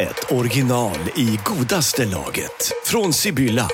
[0.00, 2.72] ett original i godaste laget.
[2.84, 3.68] Från Sibylla.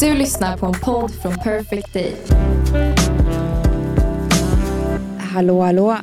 [0.00, 2.16] Du lyssnar på en podd från Perfect Day.
[5.32, 5.96] Hallå, hallå.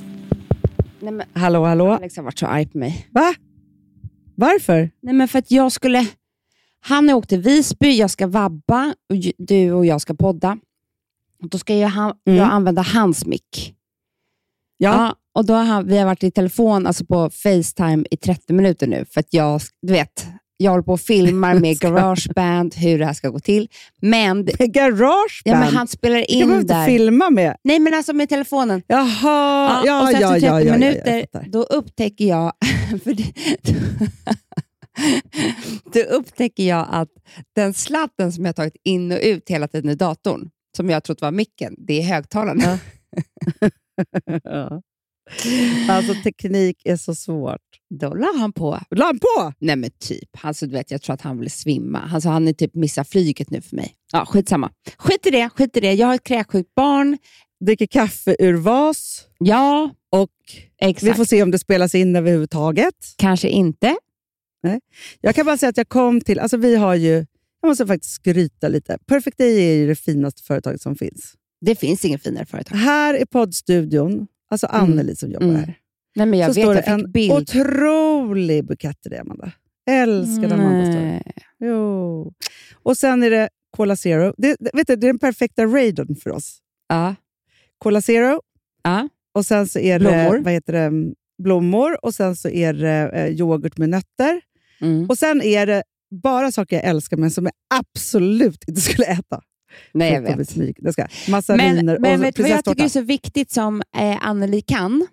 [1.00, 1.92] Nej, men Hallå, hallå.
[1.92, 3.08] Alex har varit så arg på mig.
[3.12, 3.34] Va?
[4.36, 4.90] Varför?
[5.02, 6.06] Nej, men för att jag skulle...
[6.86, 10.58] Han har åkt till Visby, jag ska vabba och du och jag ska podda.
[11.44, 12.40] Och Då ska jag, han, Mm.
[12.40, 13.76] jag använda hans mick.
[14.84, 15.16] Ja.
[15.36, 19.06] och då har vi har varit i telefon, alltså på Facetime i 30 minuter nu.
[19.14, 23.14] För att jag, du vet, jag håller på och filmar med Garageband hur det här
[23.14, 23.68] ska gå till.
[24.02, 25.30] Men, det- Garageband?
[25.44, 26.86] ja, men han spelar in inte där.
[26.86, 27.56] filma med.
[27.64, 28.82] Nej, men alltså med telefonen.
[28.88, 31.50] Jaha, ja, och sen ja, efter ja, 30 ja, ja, minuter, jag fattar.
[31.50, 32.54] då upptäcker jag...
[33.04, 33.34] För det,
[35.94, 37.10] då upptäcker jag att
[37.56, 41.22] den sladden som jag tagit in och ut hela tiden i datorn, som jag trott
[41.22, 42.80] var micken, det är högtalarna.
[44.44, 44.82] Ja.
[45.90, 47.62] Alltså teknik är så svårt.
[48.00, 48.80] Då la han på.
[48.92, 49.54] La han på?
[49.60, 50.30] Nej men typ.
[50.42, 52.10] Alltså, du vet, jag tror att han vill svimma.
[52.14, 53.94] Alltså, han är typ missar flyget nu för mig.
[54.12, 54.72] Ja, skitsamma.
[54.98, 55.94] Skit i det, skit i det.
[55.94, 57.18] Jag har ett kräksjukt barn.
[57.66, 60.30] Dricker kaffe ur vas Ja, och
[60.82, 61.04] exakt.
[61.04, 62.96] vi får se om det spelas in överhuvudtaget.
[63.18, 63.96] Kanske inte.
[65.22, 67.26] Jag kan bara säga att jag kom till, alltså vi har ju,
[67.62, 68.98] jag måste faktiskt skryta lite.
[69.08, 71.34] Perfect Day är ju det finaste företaget som finns.
[71.66, 72.76] Det finns ingen finare företag.
[72.76, 75.60] Här i poddstudion, alltså Anneli som jobbar Mm.
[75.60, 75.76] här,
[76.16, 77.32] Nej, men jag så vet, står det en bild.
[77.34, 79.52] otrolig bukett till dig, Amanda.
[79.90, 80.92] Älskar Amanda.
[80.92, 81.34] Står.
[81.60, 82.34] Jo.
[82.84, 84.34] Och sen är det Cola Zero.
[84.38, 86.58] Det, det, vet du, det är den perfekta raiden för oss.
[86.88, 87.16] Ja.
[87.78, 88.42] Cola Zero,
[88.84, 89.10] Ja.
[89.34, 90.38] och sen så är Blommor.
[90.38, 94.42] det vad heter det, blommor och sen så är det eh, yoghurt med nötter.
[94.82, 95.06] Mm.
[95.10, 95.84] Och sen är det
[96.24, 99.42] bara saker jag älskar men som jag absolut inte skulle äta.
[99.92, 100.78] Nej, jag vet.
[100.78, 101.08] Det ska.
[101.30, 105.08] Massariner Men, men vet vad jag tycker är så viktigt som eh, Anneli kan?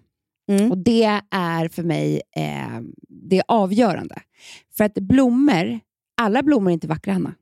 [0.50, 0.70] Mm.
[0.70, 4.22] Och Det är för mig eh, det är avgörande.
[4.76, 5.80] För att blommor,
[6.20, 7.34] alla blommor är inte vackra, Hanna.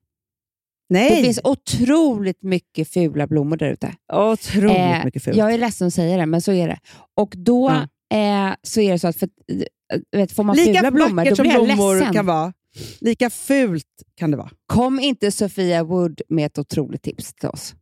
[0.91, 3.95] Nej, Det finns otroligt mycket fula blommor där ute.
[4.13, 5.37] otroligt Eh, mycket fult.
[5.37, 6.79] Jag är ledsen att säga det, men så är det.
[7.17, 7.69] Och då
[8.15, 11.31] eh, så är det så att, för, eh, vet, får man Lika fula blommor, vackert
[11.31, 12.13] då som blir jag blommor ledsen.
[12.13, 12.53] kan vara,
[13.01, 13.85] lika fult
[14.15, 14.51] kan det vara.
[14.67, 17.75] Kom inte Sofia Wood med ett otroligt tips till oss.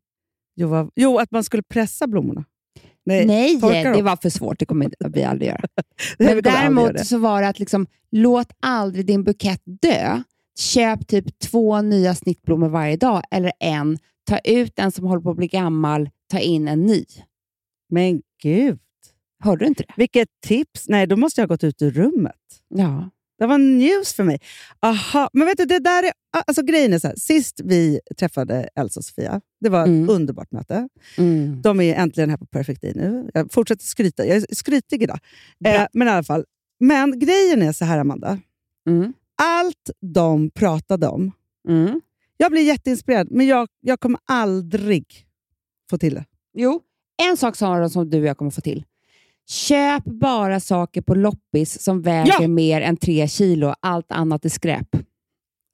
[0.56, 2.44] Jo, vad- jo att man skulle pressa blommorna.
[3.06, 3.56] Nej, Nej,
[3.96, 4.58] det var för svårt.
[4.58, 5.60] Det kommer vi aldrig göra.
[6.18, 7.04] Men göra däremot det.
[7.04, 10.22] så var det att liksom, låt aldrig din bukett dö.
[10.58, 13.98] Köp typ två nya snittblommor varje dag, eller en.
[14.28, 17.04] Ta ut en som håller på att bli gammal, ta in en ny.
[17.90, 18.78] Men gud,
[19.44, 19.94] Hörde du inte det?
[19.96, 20.88] vilket tips.
[20.88, 22.34] Nej, då måste jag ha gått ut ur rummet.
[22.68, 23.10] Ja.
[23.38, 24.38] Det var news för mig.
[24.82, 26.12] Aha, men vet du, det där är,
[26.46, 30.08] alltså grejen är så här, sist vi träffade Elsa och Sofia, det var ett Mm.
[30.08, 30.88] underbart möte.
[31.18, 31.62] Mm.
[31.62, 33.30] De är äntligen här på Perfect Day nu.
[33.34, 34.26] Jag fortsätter skryta.
[34.26, 35.18] Jag är skrytig idag.
[35.60, 35.72] Bra.
[35.74, 36.44] Eh, men i alla fall.
[36.80, 38.38] Men grejen är så här, Amanda.
[38.88, 39.12] Mm.
[39.42, 41.32] Allt de pratade om,
[41.68, 42.00] Mm.
[42.36, 45.04] jag blir jätteinspirerad, men jag, jag kommer aldrig
[45.90, 46.24] få till det.
[46.54, 46.80] Jo,
[47.30, 48.84] en sak sa de som du och jag kommer få till.
[49.48, 52.48] Köp bara saker på loppis som väger Ja!
[52.48, 53.74] mer än tre kilo.
[53.80, 54.88] Allt annat är skräp.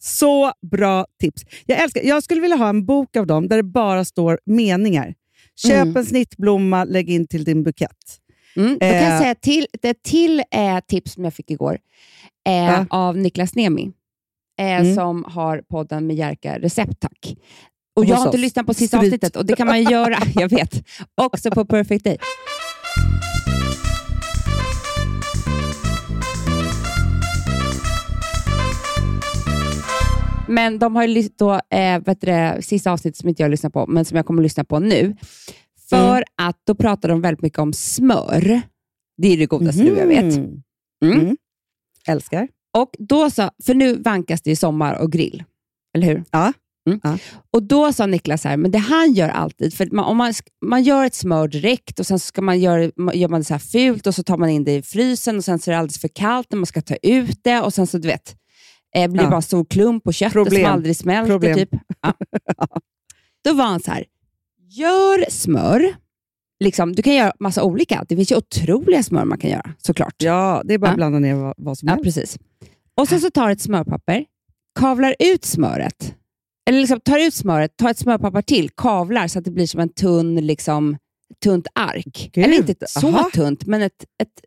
[0.03, 1.43] Så bra tips.
[1.66, 5.15] Jag, älskar, jag skulle vilja ha en bok av dem där det bara står meningar.
[5.62, 5.97] Köp Mm.
[5.97, 8.19] en snittblomma, lägg in till din bukett.
[8.56, 8.72] Mm.
[8.72, 9.09] Då kan Eh.
[9.10, 11.78] jag säga till, ett till eh, tips som jag fick igår
[12.49, 12.87] eh, Ja.
[12.91, 13.93] av Niklas Nemi,
[14.60, 14.94] eh, Mm.
[14.94, 17.34] som har podden med Jerka Recept Tack.
[17.97, 19.09] Och jag har inte lyssnat på sista Skryt.
[19.12, 20.84] avsnittet och det kan man göra, jag vet,
[21.15, 22.16] också på Perfect Day.
[30.53, 33.87] Men de har ju då, eh, vet det, sista avsnittet som inte jag lyssnar på,
[33.87, 35.16] men som jag kommer att lyssna på nu.
[35.91, 36.25] För Mm.
[36.43, 38.60] att då pratar de väldigt mycket om smör.
[39.22, 40.25] Det är det godaste du och jag vet.
[40.39, 40.63] Mhm.
[41.04, 41.21] Mm.
[41.21, 41.37] Mm.
[42.07, 42.49] Älskar.
[42.78, 45.45] Och då sa, för nu vankas det ju sommar och grill,
[45.97, 46.25] eller hur?
[46.31, 46.53] Ja.
[46.89, 47.01] Mm.
[47.03, 47.19] Ja.
[47.51, 50.33] Och då sa Niklas här, men det han gör alltid, för man, om man,
[50.65, 53.55] man gör ett smör direkt och sen ska man göra, ma- gör man det så
[53.55, 55.78] här fult och så tar man in det i frysen och sen så är det
[55.78, 58.37] alldeles för kallt när man ska ta ut det och sen så du vet,
[58.97, 59.30] eh, blir det Ja.
[59.30, 60.62] bara stor klump på köttet Problem.
[60.65, 61.33] som aldrig smälter.
[61.33, 61.54] Problem.
[61.56, 61.71] Typ.
[62.56, 62.68] Ja.
[63.44, 64.04] Då var han så här,
[64.71, 65.94] gör smör,
[66.60, 68.04] Liksom, du kan göra massa olika.
[68.09, 70.15] Det finns ju otroliga smör man kan göra, såklart.
[70.22, 70.97] Ja, det är bara att Ja.
[70.97, 72.04] blanda ner vad, vad som Ja, helst.
[72.04, 72.39] precis.
[72.97, 74.24] Och sen så tar du ett smörpapper,
[74.78, 76.15] kavlar ut smöret.
[76.68, 79.80] Eller liksom tar ut smöret, tar ett smörpapper till, kavlar så att det blir som
[79.80, 80.97] en tunn, liksom,
[81.45, 82.30] tunt ark.
[82.33, 83.30] Gud, Eller inte så aha.
[83.34, 84.41] tunt, men ett, ett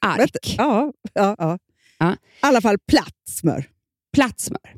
[0.00, 0.54] ark.
[0.58, 1.58] Ja, ja, ja.
[1.98, 2.12] Ja.
[2.12, 3.64] I alla fall platt smör.
[4.16, 4.74] Platt smör.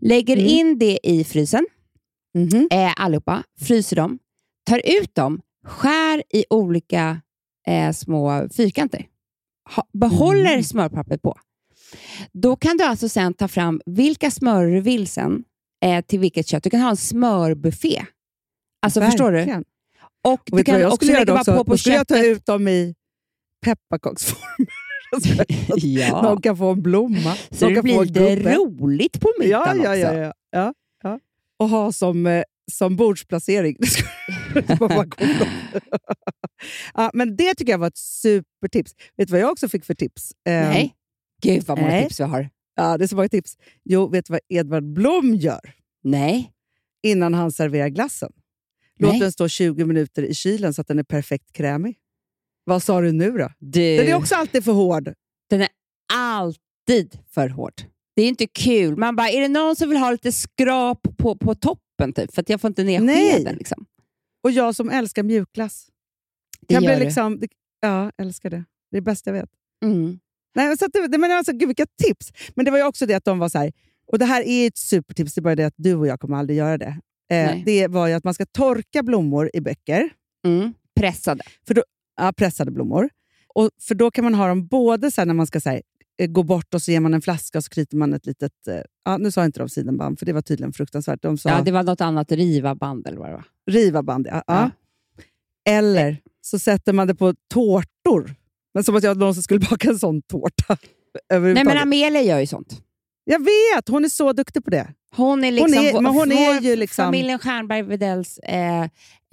[0.00, 0.46] Lägger Mm.
[0.48, 1.66] in det i frysen,
[2.34, 2.68] Mhm.
[2.70, 4.18] eh, allihopa, fryser dem,
[4.66, 7.20] tar ut dem, skär i olika
[7.66, 9.06] eh, små fyrkanter.
[9.74, 10.62] Ha, behåller Mm.
[10.64, 11.38] smörpappret på.
[12.32, 15.44] Då kan du alltså sen ta fram vilka smör du vill sen
[15.84, 16.62] eh, till vilket kött.
[16.62, 18.04] Du kan ha en smörbuffé.
[18.82, 19.64] Alltså förstår du?
[20.24, 21.52] Och, Och du kan jag också lägga också?
[21.52, 22.36] på på Då skulle jag ta köttet.
[22.36, 22.94] ut dem i
[23.64, 24.66] pepparkaksform.
[25.76, 26.22] Ja.
[26.22, 27.36] Någon kan få en blomma.
[27.50, 30.18] Så någon det blir lite roligt på middagen ja, ja, också.
[30.18, 30.32] ja,
[31.02, 31.20] ja.
[31.58, 33.76] Och ha som, eh, som bordsplacering.
[36.94, 38.94] Ja, men det tycker jag var ett supertips.
[39.16, 40.32] Vet du vad jag också fick för tips?
[40.46, 40.94] Eh, Nej.
[41.42, 42.02] Gud vad många Nej.
[42.02, 42.48] tips vi har.
[42.74, 43.56] Ja, det är så många tips.
[43.84, 45.74] Jo, vet du vad Edvard Blom gör
[46.04, 46.52] Nej.
[47.02, 48.32] innan han serverar glassen?
[48.98, 49.20] Låt Nej.
[49.20, 51.96] den stå 20 minuter i kylen så att den är perfekt krämig.
[52.68, 53.50] Vad sa du nu då?
[53.58, 55.12] Du, Den är också alltid för hård.
[55.50, 55.68] den är
[56.12, 57.72] alltid för hård.
[58.16, 58.96] Det är inte kul.
[58.96, 62.12] Man bara, är det någon som vill ha lite skrap på, på toppen?
[62.14, 63.32] Typ, för att jag får inte ner Nej.
[63.32, 63.56] skeden.
[63.56, 63.86] Liksom.
[64.44, 65.86] Och jag som älskar mjukglass.
[66.60, 67.48] Det Kan gör bli liksom, det,
[67.80, 68.64] ja, älskar det.
[68.90, 69.50] Det är det bästa jag vet.
[69.84, 70.18] Mm.
[70.54, 72.32] Nej, så det, men alltså, gud, vilka tips!
[72.54, 73.72] Men det var ju också det att de var så här,
[74.12, 76.36] och det här är ett supertips, det är bara det att du och jag kommer
[76.36, 76.96] aldrig göra det.
[77.30, 80.10] Eh, det var ju att man ska torka blommor i böcker,
[80.46, 80.74] Mm.
[81.00, 81.44] Pressade.
[82.18, 83.08] Ja, pressade blommor.
[83.54, 85.82] Och, för då kan man ha dem både så när man ska så här,
[86.20, 88.52] eh, gå bort och så ger man en flaska och så knyter man ett litet...
[88.68, 88.74] Eh,
[89.04, 91.22] ja, nu sa inte de sidenband, för det var tydligen fruktansvärt.
[91.22, 93.44] De sa Ja, det var något annat riva band eller vad det var.
[93.70, 94.26] riva band.
[94.30, 94.70] Ja, ja.
[95.68, 98.34] Eller så sätter man det på tårtor.
[98.74, 100.76] Men som att jag någonsin skulle baka en sån tårta.
[101.30, 102.82] Nej, men Amelia gör ju sånt.
[103.24, 103.88] Jag vet!
[103.88, 104.94] Hon är så duktig på det.
[105.16, 108.82] Hon är liksom, Hon är- men hon är ju liksom- familjen Stjernberg Widells eh,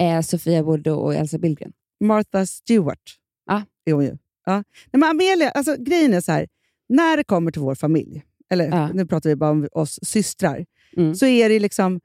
[0.01, 1.71] eh, Sofia Wood och Elsa Billgren.
[2.03, 3.15] Martha Stewart
[3.45, 3.63] Ja.
[3.85, 4.17] är hon ju.
[4.45, 4.55] Ja.
[4.55, 6.47] Nej, men Amelia, alltså, grejen är så här.
[6.89, 8.89] När det kommer till vår familj, eller Ja.
[8.93, 10.65] nu pratar vi bara om oss systrar,
[10.97, 11.15] Mm.
[11.15, 11.99] så är det liksom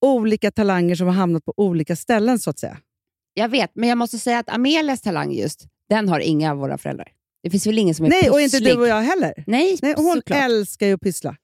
[0.00, 2.78] olika talanger som har hamnat på olika ställen så att säga.
[3.34, 6.78] Jag vet, men jag måste säga att Amelias talang just, den har inga av våra
[6.78, 7.08] föräldrar.
[7.42, 8.74] Det finns väl ingen som är Nej, och inte pysslig?
[8.76, 9.44] du och jag heller.
[9.46, 10.38] Nej, Nej, hon såklart.
[10.44, 11.36] älskar ju att pyssla.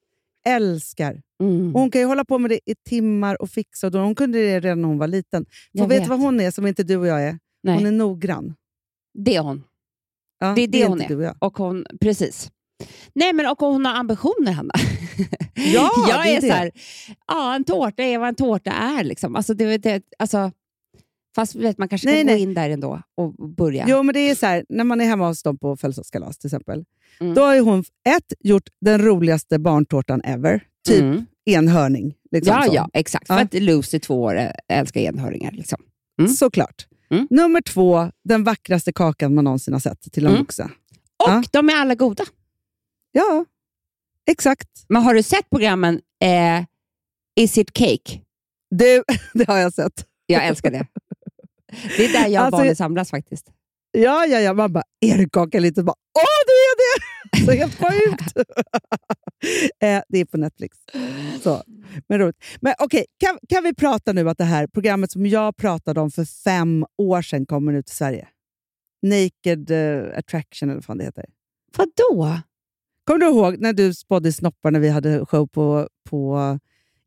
[0.47, 1.23] Älskar.
[1.41, 1.75] Mm.
[1.75, 3.87] Hon kan ju hålla på med det i timmar och fixa.
[3.87, 5.45] Och då- hon kunde det redan när hon var liten.
[5.45, 6.09] För Jag vet du vet.
[6.09, 7.39] vad hon är som inte du och jag är?
[7.67, 8.55] Nej, Hon är noggrann.
[9.19, 9.65] det är hon.
[10.41, 11.31] Ja, Det är det hon inte är.
[11.31, 11.37] Och.
[11.47, 12.51] Och hon, precis.
[13.15, 14.75] Nej, men och hon har ambitioner, Hanna.
[15.55, 16.47] Ja, jag det är är, det.
[16.49, 16.71] så här,
[17.27, 19.05] ja, en tårta är vad en tårta är.
[19.05, 19.37] Liksom.
[19.37, 20.53] Alltså, det, det, alltså,
[21.35, 22.37] fast vet, man kanske Nej, kan nej.
[22.37, 23.85] gå in där ändå och börja.
[23.89, 26.49] Jo, men det är så här, när man är hemma hos dem på födelsedagskalas till
[26.49, 26.85] exempel.
[27.21, 27.35] Mm.
[27.35, 30.61] Då har hon ett, gjort den roligaste barntårtan ever.
[30.89, 31.27] Typ Mm.
[31.45, 32.15] enhörning.
[32.31, 32.75] Liksom Ja, så.
[32.75, 33.27] ja, exakt.
[33.29, 33.35] Ja.
[33.37, 35.53] För att Lucy, två år, älskar enhörningar.
[35.53, 35.79] Liksom.
[36.21, 36.31] Mm.
[36.33, 36.87] Såklart.
[37.11, 37.27] Mm.
[37.31, 40.43] Nummer två, den vackraste kakan man någonsin har sett till en Mm.
[40.43, 40.71] vuxen.
[41.17, 41.43] Och Ja.
[41.53, 42.25] de är alla goda.
[43.13, 43.45] Ja,
[44.31, 44.69] exakt.
[44.89, 46.65] Men har du sett programmen eh,
[47.41, 48.21] Is it cake?
[48.71, 49.05] Du,
[49.35, 50.07] det har jag sett.
[50.27, 50.87] Jag älskar det.
[51.97, 53.47] Det är där jag och Alltså- barnen samlas faktiskt.
[53.91, 54.53] Ja, ja, ja.
[54.55, 55.83] Man bara, är det kaka lite?
[55.83, 57.03] Bara, Åh, det är det!
[57.47, 58.37] Så helt sjukt.
[59.83, 60.79] eh, det är på Netflix.
[61.43, 61.63] Så,
[62.09, 62.45] men roligt.
[62.61, 66.11] Men okej, kan, kan vi prata nu att det här programmet som jag pratade om
[66.11, 68.29] för fem år sedan kommer nu till Sverige?
[69.03, 71.25] Naked eh, Attraction, eller vad fan det heter.
[71.77, 72.41] Vadå?
[73.05, 76.59] Kommer du ihåg när du spådde snoppar när vi hade show på, på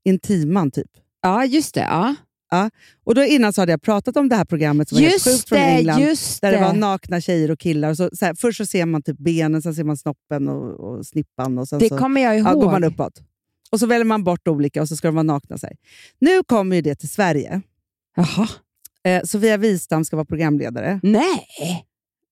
[0.03, 0.71] Intiman?
[0.71, 0.91] typ?
[1.21, 1.81] Ja, just det.
[1.81, 2.15] Ja.
[3.03, 5.49] Och då Innan så hade jag pratat om det här programmet som var helt sjukt
[5.49, 5.99] från det, England.
[6.01, 6.63] just Där det det.
[6.63, 7.93] var nakna tjejer och killar.
[7.93, 11.05] Så, så här, först så ser man typ benen, sen ser man snoppen och, och
[11.05, 11.57] snippan.
[11.57, 12.47] Och sen Det så kommer jag ihåg.
[12.47, 13.13] ja, går man uppåt.
[13.71, 15.57] Och så väljer man bort olika och så ska de vara nakna.
[15.57, 15.75] Så här.
[16.19, 17.61] Nu kommer ju det till Sverige.
[18.15, 18.47] Jaha.
[19.03, 20.99] Eh, Sofia Wistam ska vara programledare.
[21.03, 21.85] Nej.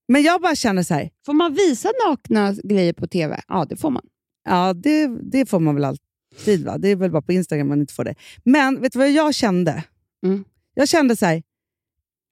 [0.07, 3.41] Men jag bara känner så här, Får man visa nakna grejer på tv?
[3.47, 4.03] Ja, det får man.
[4.49, 6.65] ja det, det får man väl alltid.
[6.65, 6.77] Va?
[6.77, 8.15] Det är väl bara på Instagram man inte får det.
[8.43, 9.83] Men vet du vad jag kände?
[10.25, 10.45] Mm.
[10.73, 11.43] Jag kände så här,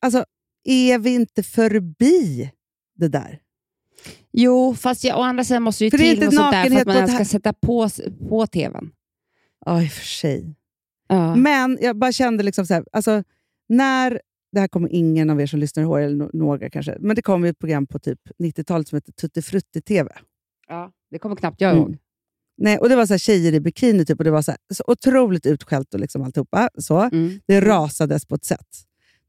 [0.02, 0.26] alltså
[0.64, 2.52] är vi inte förbi
[2.96, 3.40] det där?
[4.32, 6.88] Jo, fast jag, å andra sidan måste ju För till något sånt där för att
[6.88, 7.90] man ens ska sätta på,
[8.30, 8.92] på tvn.
[9.66, 10.56] Ja, i och för sig.
[11.08, 11.36] Ja.
[11.36, 13.24] Men jag bara kände liksom så här, alltså,
[13.70, 17.22] när, det här kommer ingen av er som lyssnar ihåg, eller några kanske, men det
[17.22, 20.12] kom ju ett program på typ 90-talet som hette Tutti Frutti TV.
[20.68, 21.98] ja, det kommer knappt jag Mm.
[22.58, 24.60] Nej, och det var så här tjejer i bikini typ, och det var så, här,
[24.74, 26.70] så otroligt utskällt och liksom alltihopa.
[26.78, 27.00] Så.
[27.02, 27.40] Mm.
[27.48, 28.68] Det rasades på ett sätt.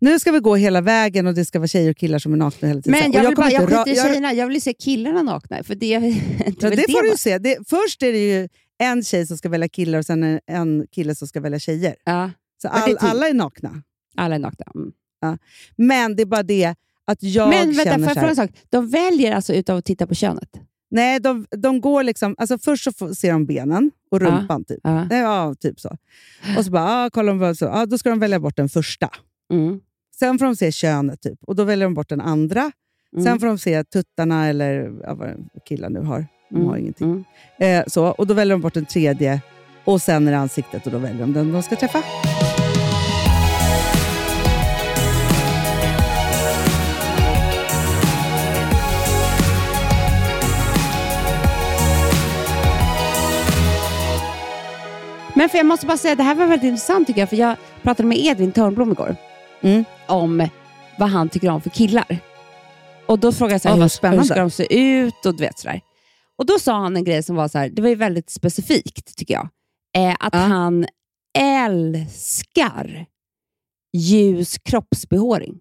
[0.00, 2.36] Nu ska vi gå hela vägen och det ska vara tjejer och killar som är
[2.36, 3.00] nakna hela tiden.
[3.00, 4.32] Men Och jag, vill bara, jag skiter i jag- tjejerna.
[4.32, 5.62] Jag vill ju se killarna nakna.
[5.62, 6.06] För det, det,
[6.60, 7.38] Ja, väl det får du se.
[7.38, 11.14] Det, först är det ju en tjej som ska välja killar och sen en, kille
[11.14, 11.94] som ska välja tjejer.
[12.04, 12.30] Ja,
[12.62, 13.82] Så det all, typ- alla är nakna.
[14.16, 14.66] alla är nakna.
[14.74, 14.92] Mm.
[15.76, 18.30] Men det är bara det att jag Men vänta, känner får jag så fråga här,
[18.30, 18.50] en sak?
[18.70, 20.48] De väljer alltså utav att titta på könet?
[20.96, 22.34] Nej, de, de går liksom...
[22.38, 24.64] Alltså först så får, ser de benen och rumpan.
[24.64, 24.78] Typ.
[24.82, 25.06] Ja.
[25.10, 25.96] Ja, typ så.
[26.58, 27.68] Och så bara, ah, kollar de så.
[27.68, 29.08] Ah, då ska de välja bort den första.
[29.52, 29.80] Mm.
[30.18, 31.38] Sen får de se könet typ.
[31.46, 32.72] och då väljer de bort den andra.
[33.12, 33.24] Mm.
[33.24, 35.28] Sen får de se tuttarna eller ja, vad
[35.68, 36.26] killar nu har.
[36.50, 36.80] De har Mm.
[36.80, 37.24] ingenting.
[37.60, 37.80] Mm.
[37.80, 39.40] Eh, så, och Då väljer de bort den tredje
[39.84, 42.02] och sen är det ansiktet och då väljer de den de ska träffa.
[55.36, 57.56] Men för jag måste bara säga, det här var väldigt intressant tycker jag, för jag
[57.82, 59.16] pratade med Edvin Törnblom igår
[59.62, 59.84] Mm.
[60.08, 60.48] om
[60.98, 62.18] vad han tycker om för killar.
[63.06, 64.22] Och Då frågade jag så här, vad hur, spännande.
[64.22, 65.80] hur ska de se ut och du vet sådär.
[66.38, 69.16] Och Då sa han en grej som var så här, det var ju väldigt specifikt
[69.16, 69.48] tycker jag.
[69.96, 70.38] Eh, att Ja.
[70.38, 70.86] han
[71.38, 73.06] älskar
[73.92, 75.54] ljus kroppsbehåring.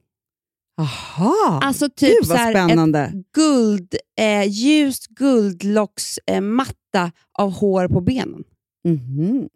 [0.77, 1.59] Aha!
[1.63, 8.43] Alltså typ Gud så här, ett guld, eh, ljust guldlocksmatta eh, av hår på benen.
[8.85, 9.49] Mhm.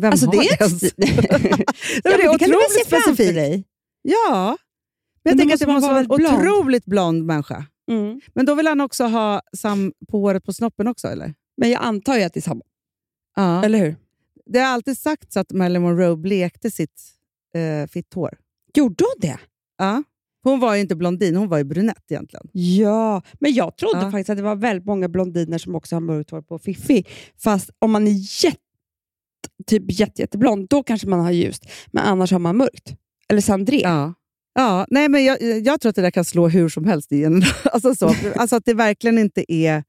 [0.00, 0.82] Vem Alltså har det är ens?
[0.96, 1.08] men
[2.04, 3.64] Ja, det är det kan du väl otroligt se framför dig?
[4.02, 4.56] Ja,
[5.24, 6.26] men jag Men då tänker att det måste vara en blond.
[6.38, 7.66] otroligt blond människa.
[7.90, 8.20] Mm.
[8.34, 11.34] Men då vill han också ha sam på håret på snoppen också, eller?
[11.56, 12.62] Men jag antar ju att det är samma.
[13.36, 13.64] Ja.
[13.64, 13.96] Eller hur?
[14.46, 17.02] Det har alltid sagts att Marilyn Monroe blekte sitt
[17.54, 18.38] eh, fitthår.
[18.76, 19.38] Gjorde hon det?
[19.78, 20.02] Ja.
[20.44, 22.48] Hon var ju inte blondin, hon var ju brunett egentligen.
[22.52, 24.10] Ja, men jag trodde Ja.
[24.10, 27.04] faktiskt att det var väldigt många blondiner som också har mörkt hår på Fiffi.
[27.38, 28.58] Fast om man är jätte,
[29.66, 31.66] typ jätte, jätteblond, då kanske man har ljust.
[31.92, 32.94] Men annars har man mörkt.
[33.28, 33.80] Eller Sandré.
[33.80, 34.14] Ja.
[34.54, 37.18] Ja, nej, men jag, jag tror att det där kan slå hur som helst i
[37.18, 37.46] generna.
[37.64, 38.14] Alltså, så.
[38.36, 39.84] alltså att det verkligen inte är...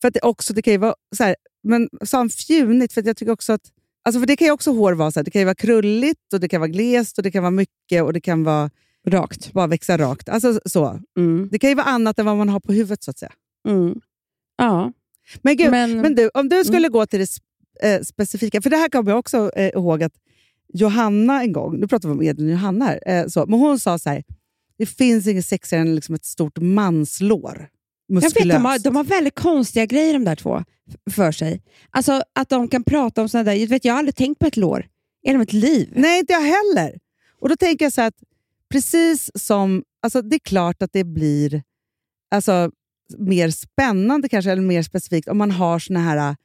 [0.00, 2.92] För att det också, det kan ju vara så här, men sa han fjunigt?
[2.92, 3.60] För jag tycker också att...
[4.04, 6.40] Alltså för det kan ju också hår vara så här, det kan vara krulligt, och
[6.40, 8.70] det kan vara glest, och det kan vara mycket och det kan vara
[9.06, 9.52] Rakt.
[9.52, 10.28] bara växa rakt.
[10.28, 11.00] Alltså så.
[11.18, 11.48] Mm.
[11.52, 13.32] Det kan ju vara annat än vad man har på huvudet så att säga.
[13.68, 14.00] Mm.
[14.56, 14.92] Ja.
[15.42, 17.26] Men gud, men, Men, du, om du skulle gå till det
[17.82, 20.12] eh, specifika, för det här kommer jag också eh, ihåg att
[20.72, 23.78] Johanna en gång, nu pratar vi om Edvin och Johanna här, eh, så, men hon
[23.78, 24.24] sa så här,
[24.78, 27.68] det finns inget sexigare än liksom ett stort manslår.
[28.06, 28.58] jag vet, Muskulöst.
[28.58, 30.64] de, har, de har väldigt konstiga grejer de där två
[31.10, 31.62] för sig.
[31.90, 33.52] Alltså att de kan prata om sådana där...
[33.52, 34.86] Jag, vet, jag har aldrig tänkt på ett lår.
[35.22, 35.92] De ett liv?
[35.94, 36.98] Nej, inte jag heller.
[37.40, 38.22] Och då tänker jag så här att
[38.70, 41.62] precis som, alltså det är klart att det blir
[42.30, 42.70] alltså,
[43.18, 46.36] mer spännande kanske, eller mer specifikt om man har såna här...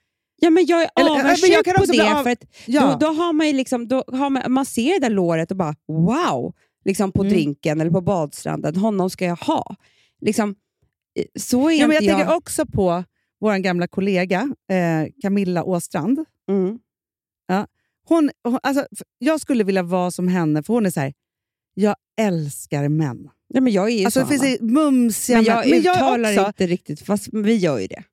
[0.43, 2.13] Ja, men jag är Eller, ja, men avundsjuk jag kan på också det.
[2.13, 4.99] av- För att Ja, Då, då har man liksom, då har man, man ser det
[4.99, 6.53] där låret och bara wow,
[6.85, 7.33] liksom på Mm.
[7.33, 8.75] drinken eller på badstranden.
[8.75, 9.75] Honom ska jag ha.
[10.21, 10.55] Liksom,
[11.19, 12.17] eh, så är ja, men jag jag.
[12.17, 13.03] tänker också på
[13.39, 16.25] vår gamla kollega eh, Camilla Åstrand.
[16.49, 16.79] Mm.
[18.07, 18.85] Hon, hon, alltså,
[19.17, 21.13] jag skulle vilja vara som henne, för hon är så här,
[21.73, 23.29] jag älskar män.
[23.47, 25.79] Ja, men jag är ju Alltså, så, det finns mumsiga Men jag män.
[25.79, 28.03] uttalar också, inte riktigt, fast vi gör ju det.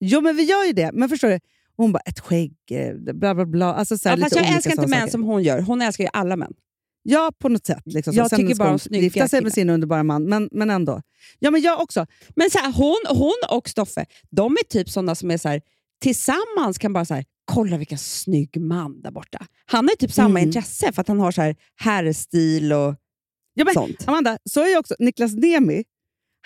[0.00, 0.90] Jo, men vi gör ju det.
[0.92, 1.40] Men förstår du?
[1.76, 3.74] Hon bara, ett skägg, eh, bla bla bla.
[3.74, 5.10] Alltså, så här, Ja, lite jag älskar inte män saker.
[5.10, 5.60] som hon gör.
[5.60, 6.52] Hon älskar ju alla män.
[7.02, 7.82] Ja, på något sätt.
[7.84, 8.14] Liksom.
[8.14, 11.02] Jag Sen tycker bara hon snygga gifta sig med sin underbara man, men, men ändå.
[11.38, 12.06] Ja, men jag också.
[12.36, 15.60] Men så här, hon, hon och Stoffe, de är typ sådana som är så här,
[16.02, 19.46] tillsammans kan bara så här, kolla vilken snygg man där borta.
[19.66, 20.42] Han har typ samma Mm.
[20.42, 22.94] intresse för att han har så här herrstil och
[23.54, 24.04] Ja, men, sånt.
[24.08, 25.84] Amanda, så är ju också Niklas Nemi.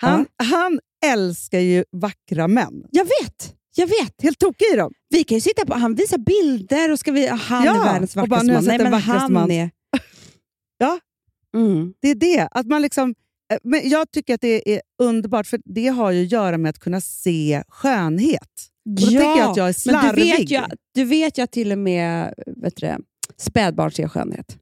[0.01, 2.83] Han, han älskar ju vackra män.
[2.91, 4.21] Jag vet, jag vet.
[4.23, 4.93] Helt tokig i dem.
[5.09, 8.15] Vi kan ju sitta på, han visar bilder och ska vi, han Ja, är världens
[8.15, 8.63] vackraste man.
[8.63, 9.51] Nej, men han man.
[9.51, 9.69] är...
[10.77, 10.99] Ja.
[11.55, 11.93] Mm.
[12.01, 12.47] Det är det.
[12.51, 13.15] Att man liksom,
[13.53, 16.69] eh, men jag tycker att det är underbart, för det har ju att göra med
[16.69, 18.49] att kunna se skönhet.
[18.85, 20.23] Och då tänker jag att jag är men slarvig.
[20.25, 20.59] du vet, ju,
[20.95, 22.95] du vet ju att till och med vet du,
[23.37, 24.57] spädbarn ser skönhet.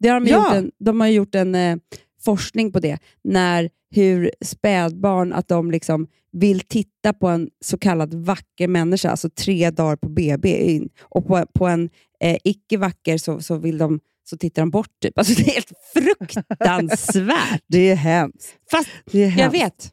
[0.00, 0.36] Det har de, Ja.
[0.46, 1.76] gjort en, de har gjort en eh,
[2.24, 8.14] forskning på det, när hur spädbarn att de liksom vill titta på en så kallad
[8.14, 13.40] vacker människa, alltså tre dagar på BB, och på, på en eh, icke vacker så,
[13.40, 14.90] så, vill de, så tittar de bort.
[15.02, 15.18] Typ.
[15.18, 17.62] Alltså, det är helt fruktansvärt.
[17.68, 18.56] Det är hemskt.
[18.70, 19.54] Fast är jag hemskt.
[19.54, 19.92] vet.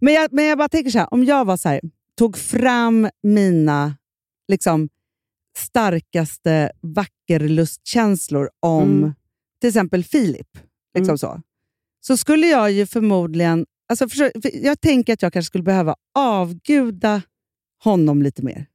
[0.00, 1.80] Men jag, men jag bara tänker så här, om jag var så här,
[2.18, 3.96] tog fram mina
[4.48, 4.88] liksom,
[5.58, 9.14] starkaste vackerlustkänslor om Mm.
[9.60, 10.48] till exempel Filip,
[10.94, 11.18] liksom Mm.
[11.18, 11.40] så,
[12.06, 13.66] så skulle jag ju förmodligen...
[13.88, 17.22] Alltså för, för jag tänker att jag kanske skulle behöva avguda
[17.84, 18.66] honom lite mer.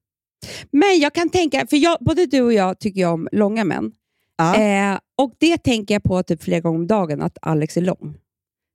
[0.72, 3.92] Men jag kan tänka, för jag, både du och jag tycker ju om långa män.
[4.38, 4.56] Ja.
[4.62, 8.18] Eh, Och det tänker jag på typ flera gånger om dagen, att Alex är lång.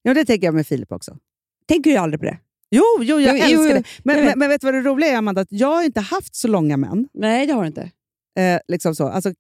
[0.03, 1.17] Ja, det tänker jag med Filip också.
[1.69, 2.39] Tänker du aldrig på det?
[2.71, 3.83] Jo, jo jag Jo, älskar jo, det.
[4.05, 4.31] Men, jag vet.
[4.31, 5.41] men, men vet du vad det roliga är, Amanda?
[5.41, 7.09] Att jag har inte haft så långa män.
[7.15, 7.91] Nej, det har du inte.
[8.39, 9.09] Eh, liksom så.
[9.09, 9.33] Alltså,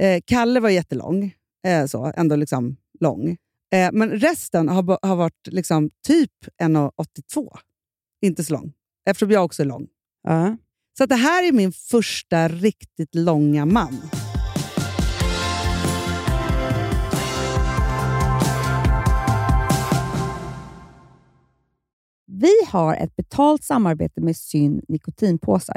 [0.00, 1.34] eh, Kalle var jättelång,
[1.66, 3.36] eh, så, ändå liksom lång.
[3.72, 6.32] Eh, men resten har, har varit liksom typ
[6.62, 7.56] 1,82.
[8.22, 8.72] Inte så lång,
[9.08, 9.86] eftersom jag också är lång.
[10.22, 10.56] Ja.
[10.98, 14.00] Så att det här är min första riktigt långa man.
[22.26, 25.76] Vi har ett betalt samarbete med Syn nikotinpåsar.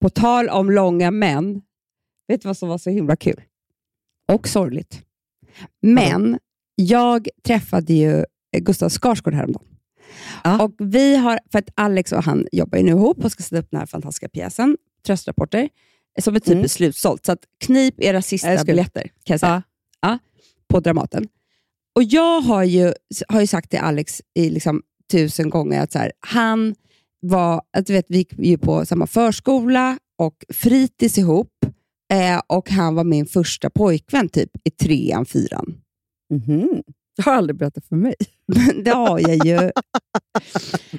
[0.00, 1.62] På tal om långa män,
[2.28, 3.40] vet du vad som var så himla kul?
[4.28, 5.02] Och sorgligt.
[5.82, 6.38] Men
[6.74, 8.24] jag träffade ju
[8.58, 9.66] Gustav Skarsgård häromdagen.
[10.44, 10.62] Ja.
[10.64, 13.58] Och vi har, för att Alex och han jobbar ju nu ihop och ska sätta
[13.58, 15.68] upp den här fantastiska pjäsen, Tröstrapporter,
[16.20, 16.68] som är typ Mm.
[16.68, 17.24] slutsålt.
[17.26, 19.52] Så att knip era sista skulle- biljetter, kan jag säga.
[20.00, 20.08] Ja.
[20.08, 20.18] Ja,
[20.68, 21.28] på Dramaten.
[21.94, 22.92] Och jag har ju,
[23.28, 24.82] har ju sagt till Alex i liksom
[25.12, 26.74] tusen gånger att så här, han
[27.20, 31.48] var, att du vet, vi gick ju på samma förskola och fritids ihop.
[32.12, 35.74] Eh, och han var min första pojkvän typ i trean, fyran.
[36.34, 36.82] Mhm.
[37.16, 38.14] Du har aldrig berättat för mig.
[38.84, 39.52] det har jag ju.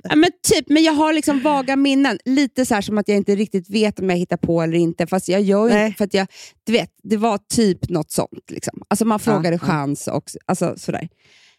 [0.03, 2.17] ja, men, typ, men jag har liksom vaga minnen.
[2.25, 5.07] Lite så här som att jag inte riktigt vet om jag hittar på eller inte.
[5.07, 6.27] Fast jag gör ju inte för att jag,
[6.63, 8.51] du vet, det var typ något sånt.
[8.51, 8.81] Liksom.
[8.87, 9.59] Alltså man frågade ja.
[9.59, 11.09] chans och alltså, sådär.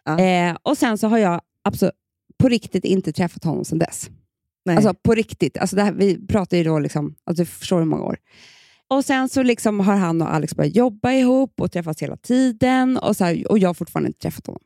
[0.04, 0.20] Ja.
[0.20, 1.94] Eh, och sen så har jag absolut,
[2.38, 4.10] på riktigt inte träffat honom sedan dess.
[4.64, 4.76] Nej.
[4.76, 5.56] Alltså på riktigt.
[5.58, 8.16] Alltså det här, vi pratar ju då, liksom, alltså, du förstår hur många år.
[8.88, 12.96] Och Sen så liksom har han och Alex börjat jobba ihop och träffas hela tiden
[12.96, 14.62] och, så här, och jag har fortfarande inte träffat honom.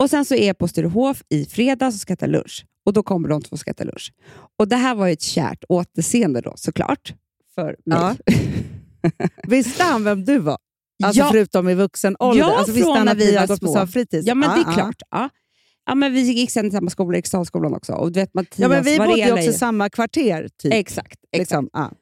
[0.00, 2.66] Och Sen så är jag på Sturehof i fredags och ska äta lunch.
[2.86, 4.12] Och Då kommer de två och ska äta lunch.
[4.58, 7.14] Och Det här var ju ett kärt återseende då såklart.
[7.54, 7.98] För mig.
[7.98, 8.16] Ja.
[9.48, 10.58] Visste han vem du var?
[11.04, 11.28] Alltså Ja.
[11.32, 12.40] förutom i vuxen ålder?
[12.42, 13.86] Ja, alltså, från när vi var små.
[14.10, 15.02] Ja, men det Ja, är klart.
[15.10, 15.28] Ja.
[15.86, 17.92] Ja, men vi gick sen i samma skola, Eriksdalsskolan också.
[17.92, 20.48] Och vet, Mattias Ja, men vi bodde ju också i samma kvarter.
[20.62, 20.72] Typ.
[20.72, 21.06] Exakt.
[21.32, 21.38] exakt.
[21.38, 21.70] Liksom.
[21.72, 21.92] Ja.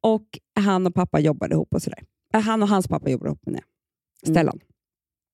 [0.00, 2.02] Och han och pappa jobbade ihop och sådär.
[2.34, 3.62] Äh, Han och hans pappa jobbade ihop med det.
[4.26, 4.34] Mm.
[4.34, 4.60] Stellan.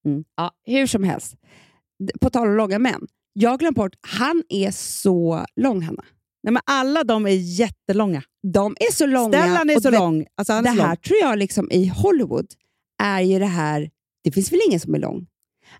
[0.06, 0.24] Mm.
[0.37, 1.35] Ja, hur som helst.
[2.20, 3.06] På tal om långa män.
[3.33, 6.04] Jag har glömt bort, han är så lång, Hanna.
[6.42, 8.22] Nej, men alla de är jättelånga.
[8.52, 9.28] De är så långa.
[9.28, 10.26] Stellan är så du vet, lång.
[10.35, 10.96] Alltså, Det här lång.
[10.96, 12.46] tror jag liksom i Hollywood
[13.02, 13.90] är ju det här...
[14.24, 15.26] Det finns väl ingen som är lång?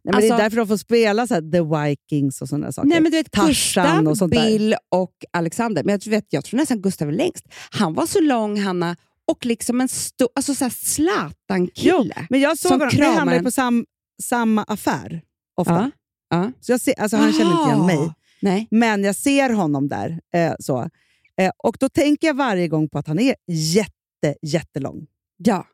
[0.04, 2.72] Nej, men alltså- det är därför de får spela så här, The Vikings och sådana
[2.72, 2.88] saker.
[2.88, 4.46] Nej, men du vet, Tarzan Gustav, och sånt där.
[4.46, 5.84] Bill och Alexander.
[5.84, 7.44] Men jag, vet, jag tror nästan Gustav är längst.
[7.70, 10.28] Han var så lång, Hanna, och liksom en stor...
[10.34, 12.26] Alltså så Zlatan-kille.
[12.30, 13.86] Men jag såg honom, vi hamnade på sam,
[14.22, 15.22] samma affär
[15.56, 15.74] ofta.
[15.74, 15.90] Ja.
[16.30, 16.52] Ja.
[16.60, 18.12] Så jag ser, alltså, han känner inte igen mig.
[18.42, 18.68] Nej.
[18.70, 20.20] Men jag ser honom där.
[20.34, 20.88] Eh, så.
[21.40, 25.06] Eh, och Då tänker jag varje gång på att han är jätte, jättelång.
[25.36, 25.66] Ja.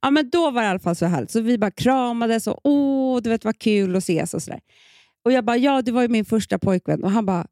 [0.00, 1.30] Ja, men då var det i alla fall så härligt.
[1.30, 4.60] Så vi bara kramades och åh, du vet vad kul att ses och sådär.
[5.24, 7.04] Och jag bara, ja, du var ju min första pojkvän.
[7.04, 7.46] Och han bara,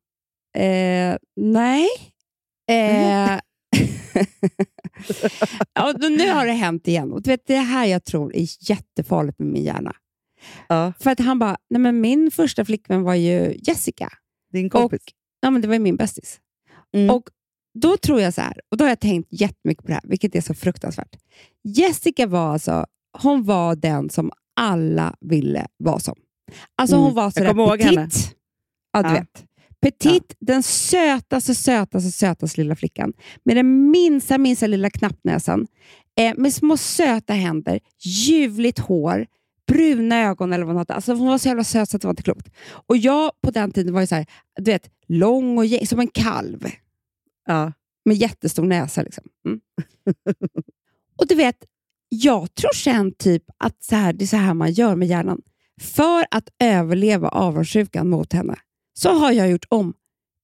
[0.56, 1.88] eh, nej.
[2.70, 3.38] Eh,
[5.74, 7.12] ja, då, nu har det hänt igen.
[7.12, 9.92] Och du vet, det här jag tror är jättefarligt med min hjärna.
[10.68, 10.92] Ja.
[10.98, 14.12] För att han bara, nej men min första flickvän var ju Jessica.
[14.52, 15.02] Din kompis.
[15.02, 16.40] Och, ja, men det var ju min bästis.
[16.94, 17.10] Mm.
[17.10, 17.30] Och
[17.74, 20.34] då tror jag så här, och då har jag tänkt jättemycket på det här, vilket
[20.34, 21.16] är så fruktansvärt.
[21.64, 22.86] Jessica var alltså,
[23.22, 26.14] hon var den som alla ville vara som.
[26.76, 27.04] Alltså Mm.
[27.04, 28.36] hon var kommer ihåg petit.
[28.92, 29.14] Ja, du Ja.
[29.14, 29.44] vet.
[29.80, 33.12] Petit, den sötaste, sötaste, sötaste lilla flickan.
[33.44, 35.66] Med den minsta, minsta lilla knappnäsan.
[36.20, 39.26] Eh, med små söta händer, ljuvligt hår,
[39.66, 40.94] bruna ögon eller vad hon hade.
[40.94, 42.50] Alltså hon var så jävla söt så att det var inte klokt.
[42.86, 44.26] Och jag på den tiden var ju så här,
[44.60, 46.66] du vet, lång och som en kalv
[47.46, 47.72] Ja.
[48.04, 49.02] med jättestor näsa.
[49.02, 49.24] Liksom.
[49.46, 49.60] Mm.
[51.18, 51.56] och du vet,
[52.08, 55.40] jag tror sen typ att så här, det är så här man gör med hjärnan.
[55.80, 58.56] För att överleva avundsjukan mot henne
[58.98, 59.94] så har jag gjort om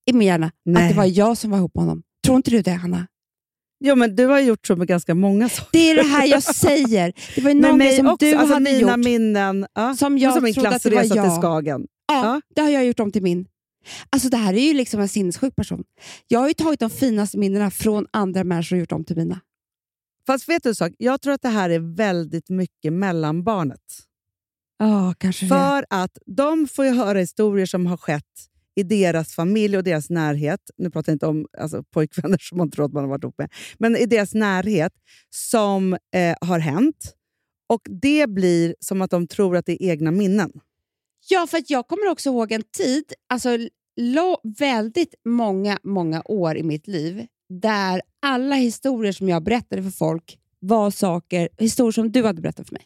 [0.06, 0.88] i min hjärna att Nej.
[0.88, 2.02] det var jag som var ihop med honom.
[2.24, 3.06] Tror inte du det, Hanna?
[3.84, 5.68] Jo, men du har gjort så med ganska många saker.
[5.72, 7.12] Det är det här jag säger.
[7.34, 8.26] Det var ju någonting som också.
[8.26, 9.04] du alltså, hade mina gjort.
[9.04, 9.66] minnen.
[9.74, 9.94] Ja.
[9.94, 11.40] Som jag som min trodde att det var klassresa till jag.
[11.42, 11.86] Skagen.
[12.08, 12.40] Ja, Ja.
[12.54, 13.46] det har jag gjort om till min.
[14.10, 15.84] Alltså det här är ju liksom en sinnessjuk person.
[16.28, 19.40] Jag har ju tagit de finaste minnena från andra människor och gjort dem till mina.
[20.26, 20.92] Fast vet du en sak?
[20.98, 23.80] Jag tror att det här är väldigt mycket mellanbarnet.
[24.78, 25.48] Ja, kanske det.
[25.48, 28.24] För att de får ju höra historier som har skett
[28.76, 30.60] i deras familj och deras närhet.
[30.76, 33.38] Nu pratar jag inte om alltså, pojkvänner som man tror att man har varit ihop
[33.38, 33.52] med.
[33.78, 34.92] Men i deras närhet
[35.30, 37.12] som eh, har hänt.
[37.68, 40.52] Och det blir som att de tror att det är egna minnen.
[41.28, 43.58] Ja, för jag kommer också ihåg en tid, alltså
[44.42, 50.38] väldigt många, många år i mitt liv, där alla historier som jag berättade för folk
[50.60, 52.82] var saker, historier som du hade berättat för mig.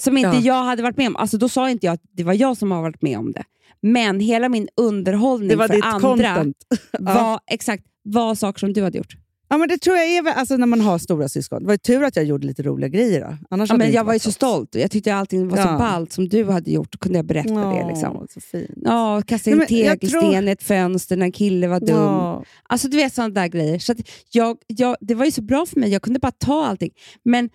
[0.00, 0.40] Som inte Ja.
[0.40, 1.16] jag hade varit med om.
[1.16, 3.44] Alltså då sa inte jag att det var jag som har varit med om det.
[3.80, 6.00] Men hela min underhållning Det var för andra
[6.34, 6.56] content.
[6.98, 9.16] var, exakt, var saker som du hade gjort.
[9.48, 11.60] Ja, men det tror jag är alltså, när man har stora syskon.
[11.60, 13.20] Det var ju tur att jag gjorde lite roliga grejer.
[13.20, 13.36] Då.
[13.50, 14.74] Annars Ja, det men jag var ju så stolt.
[14.74, 15.78] Jag tyckte allting var så Ja.
[15.78, 16.98] ballt som du hade gjort.
[17.00, 17.86] Kunde jag berätta det.
[17.88, 18.26] Liksom.
[18.30, 18.70] Så fint.
[18.76, 21.96] Ja, kasta in tegelsten tror- i ett fönster när en kille var dum.
[21.96, 22.44] Ja.
[22.62, 23.78] Alltså du vet sådana där grejer.
[23.78, 23.94] Så
[24.32, 26.90] jag, jag, det var ju så bra för mig, jag kunde bara ta allting.
[27.24, 27.50] Men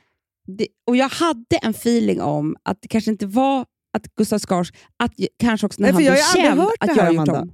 [0.58, 4.74] det, och jag hade en feeling om att det kanske inte var att Gustav Skars,
[4.98, 7.08] att kanske också när Nej, för han jag blev känd, hört att det jag här,
[7.08, 7.54] har gjort Amanda.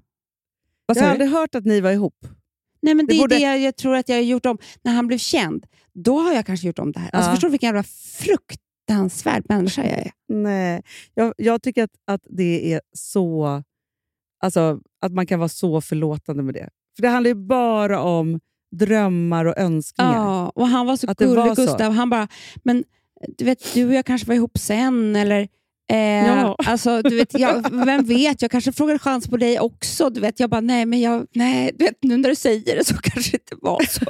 [0.88, 2.28] Jag har aldrig hört att ni var ihop.
[2.88, 4.58] Nej, men det, det är borde- det jag, tror att jag har gjort om.
[4.82, 7.10] När han blev känd, då har jag kanske gjort om det här.
[7.16, 7.34] Alltså, Ja.
[7.36, 7.84] förstår du vilken jävla
[8.48, 10.12] fruktansvärd människa jag är?
[10.30, 10.82] Nej,
[11.14, 13.64] jag, jag tycker att, att det är så...
[14.44, 16.70] Alltså, att man kan vara så förlåtande med det.
[16.96, 18.40] För det handlar ju bara om
[18.76, 20.14] drömmar och önskningar.
[20.14, 21.62] Ja, och han var så Att det var gullig, så.
[21.62, 21.92] Gustav.
[21.92, 22.28] Han bara,
[22.64, 22.84] men
[23.38, 25.48] du vet, du och jag kanske var ihop sen, eller
[25.90, 25.98] eh,
[26.28, 26.56] Ja.
[26.66, 30.10] alltså, du vet, jag, vem vet, jag kanske frågade chans på dig också.
[30.10, 32.84] Du vet, jag bara, nej, men jag, nej, du vet, nu när du säger det
[32.86, 34.06] så kanske det inte var så.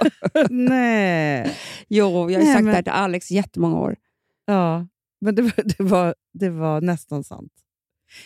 [0.53, 1.51] Nej.
[1.89, 3.95] jo, jag har Nej, sagt men- det här till Alex jättemånga år.
[4.45, 4.87] Ja,
[5.21, 7.51] men det, var- det, var, det var nästan sant.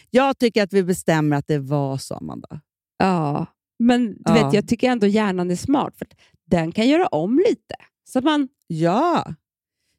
[0.10, 2.62] Jag tycker att vi bestämmer att det var så, Amanda.
[2.98, 3.46] Ja,
[3.80, 4.34] men du Ja.
[4.34, 6.08] vet, jag tycker ändå hjärnan är smart, för
[6.48, 7.76] den kan göra om lite.
[8.10, 9.34] Så man, Ja,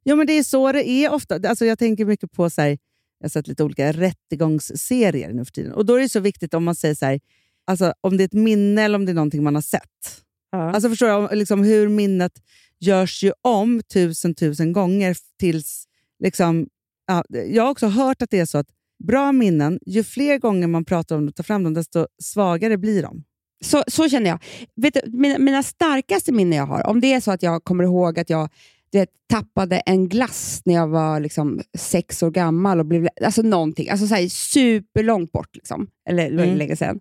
[0.03, 1.35] ja men det är så det är ofta.
[1.49, 2.79] Alltså jag tänker mycket på, så här,
[3.23, 5.73] jag har sett lite olika rättegångsserier nu för tiden.
[5.73, 7.21] Och Då är det så viktigt om man säger så här,
[7.67, 10.23] alltså, om det är ett minne eller om det är någonting man har sett.
[10.53, 12.33] Alltså förstår jag, liksom, hur minnet
[12.81, 15.85] görs ju om tusen, tusen gånger tills...
[16.19, 16.67] Liksom,
[17.07, 18.69] ja, jag har också hört att det är så att
[19.05, 22.79] bra minnen, ju fler gånger man pratar om det och tar fram dem, desto svagare
[22.79, 23.25] blir de.
[23.65, 24.39] Så, så känner jag.
[24.77, 27.85] Vet du, mina, mina starkaste minnen jag har, om det är så att jag kommer
[27.85, 28.49] ihåg att jag
[28.93, 33.43] du vet, tappade en glass när jag var liksom, sex år gammal, och blev, alltså
[33.43, 36.57] någonting, alltså så här, superlångt bort, liksom, eller Mm.
[36.57, 37.01] länge sedan,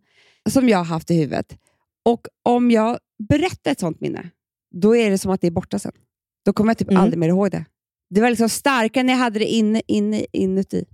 [0.50, 1.58] som jag har haft i huvudet.
[2.06, 2.98] Och om jag
[3.30, 4.30] berättar ett sånt minne,
[4.76, 5.92] då är det som att det är borta sen.
[6.46, 7.02] Då kommer jag typ Mm.
[7.04, 7.66] aldrig mer ihåg det.
[8.10, 10.86] Det var liksom starkare när jag hade det inne, inne, inuti.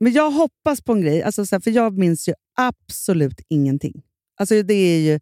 [0.00, 4.02] Men jag hoppas på en grej, alltså, här, för jag minns ju absolut ingenting.
[4.40, 5.20] Alltså, det är ju,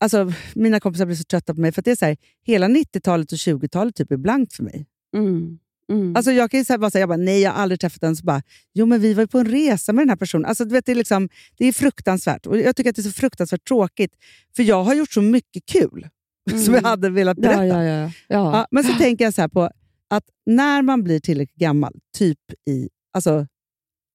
[0.00, 3.32] alltså, mina kompisar blir så trötta på mig, för det är så här, hela 90-talet
[3.32, 4.86] och 20-talet typ är blankt för mig.
[5.16, 5.58] Mm.
[5.92, 6.16] Mm.
[6.16, 8.16] Alltså, jag kan ju så bara säga, jag bara, nej jag har aldrig träffat den.
[8.16, 8.42] Så bara,
[8.74, 10.44] jo men vi var ju på en resa med den här personen.
[10.44, 12.46] Alltså, du vet, det, är liksom, det är fruktansvärt.
[12.46, 14.12] Och Jag tycker att det är så fruktansvärt tråkigt,
[14.56, 16.08] för jag har gjort så mycket kul
[16.64, 17.66] som jag hade velat berätta.
[17.66, 18.02] ja, ja, ja.
[18.02, 18.10] ja.
[18.28, 19.70] Ja, men så tänker jag så här på
[20.10, 22.38] att när man blir tillräckligt gammal, typ
[22.70, 23.46] i alltså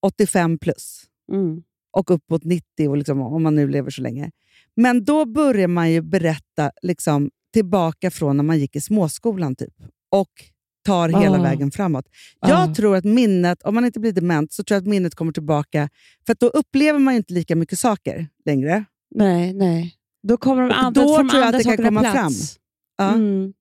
[0.06, 1.64] 85 plus Mm.
[1.98, 4.32] och upp mot 90, och liksom, om man nu lever så länge.
[4.76, 9.74] Men då börjar man ju berätta liksom, tillbaka från när man gick i småskolan typ,
[10.12, 10.30] och
[10.86, 11.44] tar hela Ah.
[11.44, 12.06] vägen framåt.
[12.40, 12.74] Jag Ah.
[12.76, 15.90] tror att minnet, om man inte blir dement, så tror jag att minnet kommer tillbaka.
[16.28, 18.86] För då upplever man inte lika mycket saker längre.
[19.16, 19.96] Nej, nej.
[20.24, 22.60] Då kommer de andra, då tror jag att det kan komma plats.
[22.98, 23.14] Ja.
[23.14, 23.54] Mm.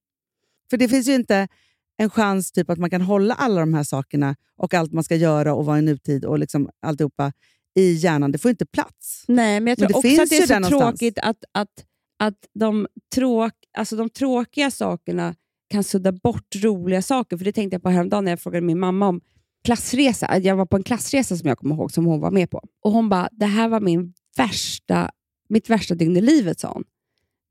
[0.71, 1.49] För det finns ju inte
[1.97, 5.17] en chans typ att man kan hålla alla de här sakerna och allt man ska
[5.17, 7.33] göra och vara i nutid och liksom alltihopa
[7.81, 8.33] i hjärnan.
[8.33, 9.25] Det får inte plats.
[9.29, 11.85] Nej, men jag Men tror det också att det är så tråkigt att, att,
[12.19, 15.35] att de, tråk, alltså de tråkiga sakerna
[15.71, 17.37] kan sudda bort roliga saker.
[17.37, 19.21] För Det tänkte jag på häromdagen när jag frågade min mamma om
[19.65, 20.39] klassresa.
[20.39, 22.63] Jag var på en klassresa som jag kommer ihåg, som hon var med på.
[22.85, 25.11] Och Hon bara, det här var min värsta,
[25.49, 26.85] mitt värsta dygn i livet, sa hon.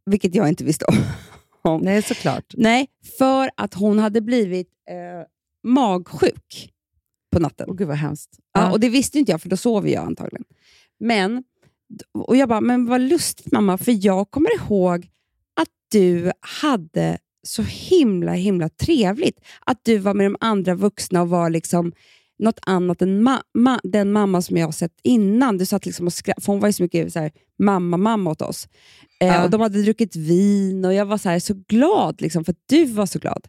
[0.05, 0.85] Vilket jag inte visste
[1.61, 1.81] om.
[1.81, 2.53] Nej, såklart.
[2.57, 2.87] Nej,
[3.17, 5.27] för att hon hade blivit eh,
[5.63, 6.73] magsjuk
[7.31, 7.65] på natten.
[7.69, 8.29] Åh gud vad hemskt.
[8.53, 10.45] Ja, och det visste inte jag, för då sov jag antagligen.
[10.99, 11.43] Men,
[12.13, 15.05] och jag bara, men vad lustigt mamma, för jag kommer ihåg
[15.61, 19.39] att du hade så himla himla trevligt.
[19.65, 21.91] Att du var med de andra vuxna och var liksom
[22.39, 25.57] något annat än ma- ma- den mamma som jag har sett innan.
[25.57, 28.29] Du satt liksom och skra- för hon var ju så mycket så här, mamma, mamma
[28.31, 28.67] åt oss.
[29.21, 29.43] Eh, Ja.
[29.43, 32.63] och De hade druckit vin och jag var så, här, så glad liksom, för att
[32.69, 33.45] du var så glad.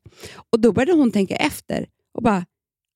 [0.52, 2.44] Och Då började hon tänka efter och bara,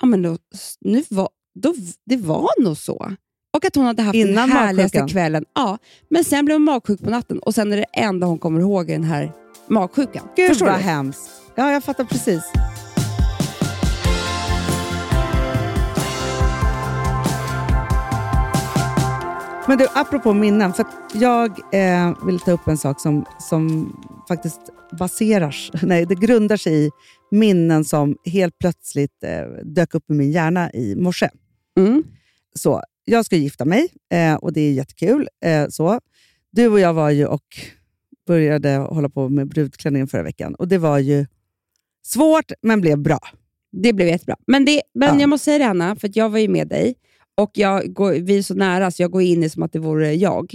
[0.01, 0.37] ja, men då,
[0.81, 1.75] nu var, då,
[2.07, 3.13] det var nog så.
[3.57, 5.09] Och att hon hade haft Innan den härligaste magsjukan.
[5.09, 5.45] kvällen.
[5.55, 5.79] Ja,
[6.11, 8.91] men sen blev hon magsjuk på natten och sen är det enda hon kommer ihåg
[8.91, 9.33] är den här
[9.69, 10.29] magsjukan.
[10.37, 10.83] Gud Förstår vad du?
[10.83, 11.31] hemskt.
[11.55, 12.43] Ja, jag fattar precis.
[19.69, 20.73] Men du, apropå minnen.
[20.73, 23.93] För jag eh, vill ta upp en sak som, som
[24.29, 24.61] faktiskt
[24.99, 26.91] baseras, nej, det grundar sig i
[27.35, 31.29] minnen som helt plötsligt eh, dök upp i min hjärna i morse.
[31.79, 32.03] Mm.
[32.55, 35.29] Så, jag ska gifta mig eh, och det är jättekul.
[35.45, 36.01] Eh, så.
[36.53, 37.45] Du och jag var ju och
[38.27, 41.27] började hålla på med brudklänningen förra veckan och det var ju
[42.07, 43.19] svårt men blev bra.
[43.73, 44.37] Det blev jättebra.
[44.47, 45.21] Men, det, men Ja.
[45.21, 46.95] jag måste säga det Anna, för jag var ju med dig
[47.35, 49.79] och jag går, vi är så nära så jag går in i som att det
[49.79, 50.55] vore jag.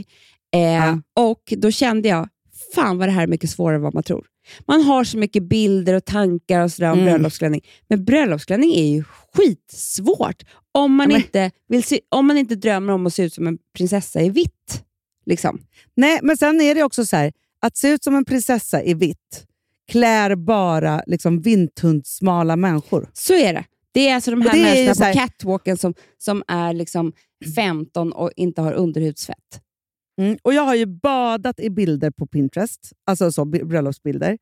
[0.54, 1.02] Eh, Ja.
[1.16, 2.28] Och Då kände jag,
[2.76, 4.26] fan vad det här är mycket svårare än vad man tror.
[4.68, 7.06] Man har så mycket bilder och tankar och sådär om Mm.
[7.14, 7.62] bröllopsklänning.
[7.88, 9.04] Men bröllopsklänning är ju
[9.36, 13.34] skitsvårt om man, men- inte vill se, om man inte drömmer om att se ut
[13.34, 14.84] som en prinsessa i vitt.
[15.26, 15.62] Liksom.
[15.96, 18.94] Nej, men sen är det också så här, att se ut som en prinsessa i
[18.94, 19.46] vitt
[19.92, 23.10] klär bara liksom vinthundsmala människor.
[23.14, 23.64] Så är det.
[23.92, 27.14] Det är alltså de här människorna här- på catwalken som, som är liksom
[27.56, 29.62] 15 och inte har underhudsfett.
[30.20, 30.38] Mm.
[30.42, 34.38] Och Jag har ju badat i bilder på Pinterest, alltså så, bröllopsbilder.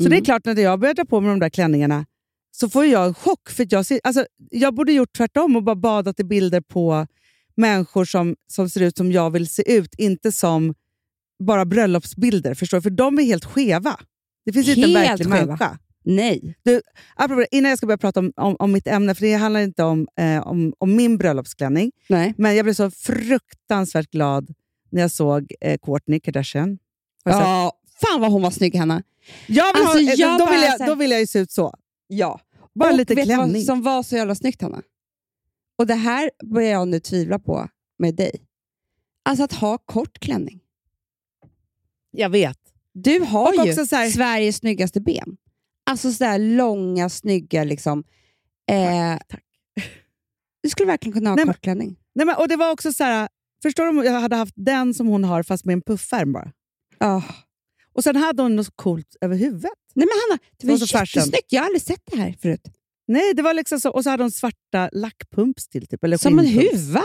[0.00, 0.10] Så Mm.
[0.10, 2.06] det är klart, när jag börjar dra på mig de där klänningarna
[2.50, 3.48] så får jag en chock.
[3.50, 7.06] För jag, ser, alltså, jag borde gjort tvärtom och bara badat i bilder på
[7.54, 10.74] människor som, som ser ut som jag vill se ut, inte som
[11.44, 12.54] bara bröllopsbilder.
[12.54, 12.82] Förstår du?
[12.82, 14.00] För de är helt skeva.
[14.44, 15.46] Det finns inte en Helt verklig skeva.
[15.46, 15.78] människa.
[16.04, 16.54] Nej.
[17.16, 19.60] Apropå det, innan jag ska börja prata om, om, om mitt ämne, för det handlar
[19.60, 22.34] inte om, eh, om, om min bröllopsklänning, Nej.
[22.38, 24.54] men jag blev så fruktansvärt glad
[24.90, 26.78] när jag såg eh, Kourtney Kardashian.
[27.24, 27.46] Har du sett?
[27.46, 29.02] Ja, fan vad hon var snygg, Hanna.
[29.46, 31.26] Jag vill Alltså, ha, eh, jag då, bara vill jag, här- då vill jag ju
[31.26, 31.74] se ut så.
[32.06, 32.40] Ja.
[32.74, 33.52] Bara lite vet du klänning.
[33.54, 34.82] vad som var så jävla snyggt, Hanna?
[35.78, 37.68] Och det här börjar jag nu tvivla på
[37.98, 38.30] med dig.
[39.24, 40.60] Alltså att ha kort klänning.
[42.10, 42.58] Jag vet.
[42.92, 45.36] Du har Och ju också så här- Sveriges snyggaste ben.
[45.90, 48.04] Alltså sådär långa, snygga liksom.
[48.70, 49.42] Eh, tack.
[50.62, 51.96] Du skulle verkligen kunna ha Nej, men- kort klänning.
[52.14, 53.28] Nej, men, och det var också så här,
[53.62, 56.52] Förstår du om jag hade haft den som hon har fast med en puffärm bara?
[56.98, 57.22] Ja.
[57.94, 59.70] Och sen hade hon något coolt över huvudet.
[59.94, 61.20] Nej men Hanna, det var fashion.
[61.20, 61.46] jättesnyggt.
[61.52, 62.60] Jag har aldrig sett det här förut.
[63.08, 63.90] Nej, det var liksom så.
[63.90, 65.86] Och så hade hon svarta lackpumps till.
[65.86, 67.02] Typ, eller Som en huva.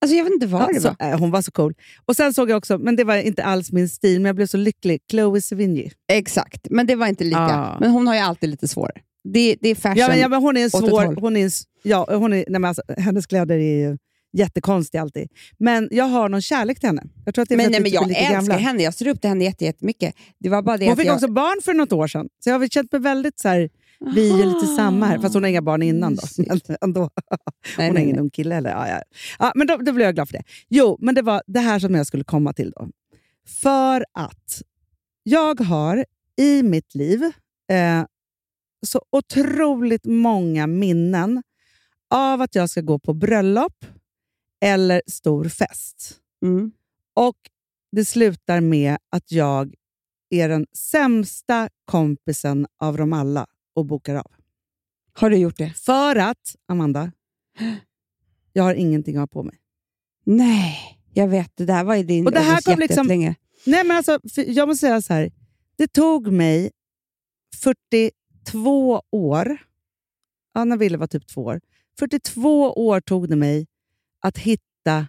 [0.00, 1.10] Alltså jag vet inte vad Ja, det så, var.
[1.12, 1.74] äh, hon var så cool.
[2.06, 4.46] Och Sen såg jag också, men det var inte alls min stil, men jag blev
[4.46, 5.00] så lycklig.
[5.10, 5.90] Chloe Sevigny.
[6.12, 7.38] Exakt, men det var inte lika.
[7.38, 7.76] Ah.
[7.80, 9.00] Men hon har ju alltid lite svårare.
[9.28, 9.96] Det, det är fashion.
[9.98, 11.20] Ja, men, ja, men hon är en svår...
[11.20, 11.50] Hon är,
[11.82, 13.98] ja, hon är, nej, men alltså, hennes kläder är ju
[14.38, 15.28] jättekonstiga alltid.
[15.58, 17.02] Men jag har någon kärlek till henne.
[17.24, 18.56] Jag tror att det är men, nej, men jag älskar gamla.
[18.56, 18.82] henne.
[18.82, 20.14] Jag ser upp till henne jätte- jättemycket.
[20.38, 21.14] Det var bara det Hon fick jag...
[21.14, 23.68] också barn för något år sedan, så jag har känt mig väldigt så här,
[24.14, 25.18] vi är lite samma här.
[25.18, 26.22] Fast hon har inga barn innan då.
[26.38, 27.00] Men ändå.
[27.30, 27.38] Nej,
[27.76, 28.22] Hon har nej, ingen nej.
[28.22, 28.70] ung kille heller.
[28.70, 29.02] Ja, ja.
[29.38, 30.42] Ja, men då, då blev jag glad för det.
[30.68, 32.70] Jo, men det var det här som jag skulle komma till.
[32.76, 32.88] då.
[33.62, 34.62] För att
[35.22, 36.04] jag har
[36.38, 37.22] i mitt liv
[37.72, 38.04] eh,
[38.86, 41.42] så otroligt många minnen
[42.10, 43.84] av att jag ska gå på bröllop
[44.60, 46.20] eller stor fest.
[46.42, 46.72] Mm.
[47.14, 47.36] Och
[47.92, 49.74] det slutar med att jag
[50.30, 54.32] är den sämsta kompisen av dem alla och bokar av.
[55.12, 55.70] Har du gjort det?
[55.70, 57.12] För att, Amanda,
[58.52, 59.58] jag har ingenting att ha på mig.
[60.24, 61.56] Nej, jag vet.
[61.56, 63.34] Det där var ju din Och det här kom liksom- jättelänge.
[63.66, 65.32] Nej, men alltså, jag måste säga så här.
[65.76, 66.70] Det tog mig
[67.62, 69.56] 42 år,
[70.54, 71.60] ja, när Ville var typ två år,
[71.98, 73.66] 42 år tog det mig
[74.26, 75.06] att hitta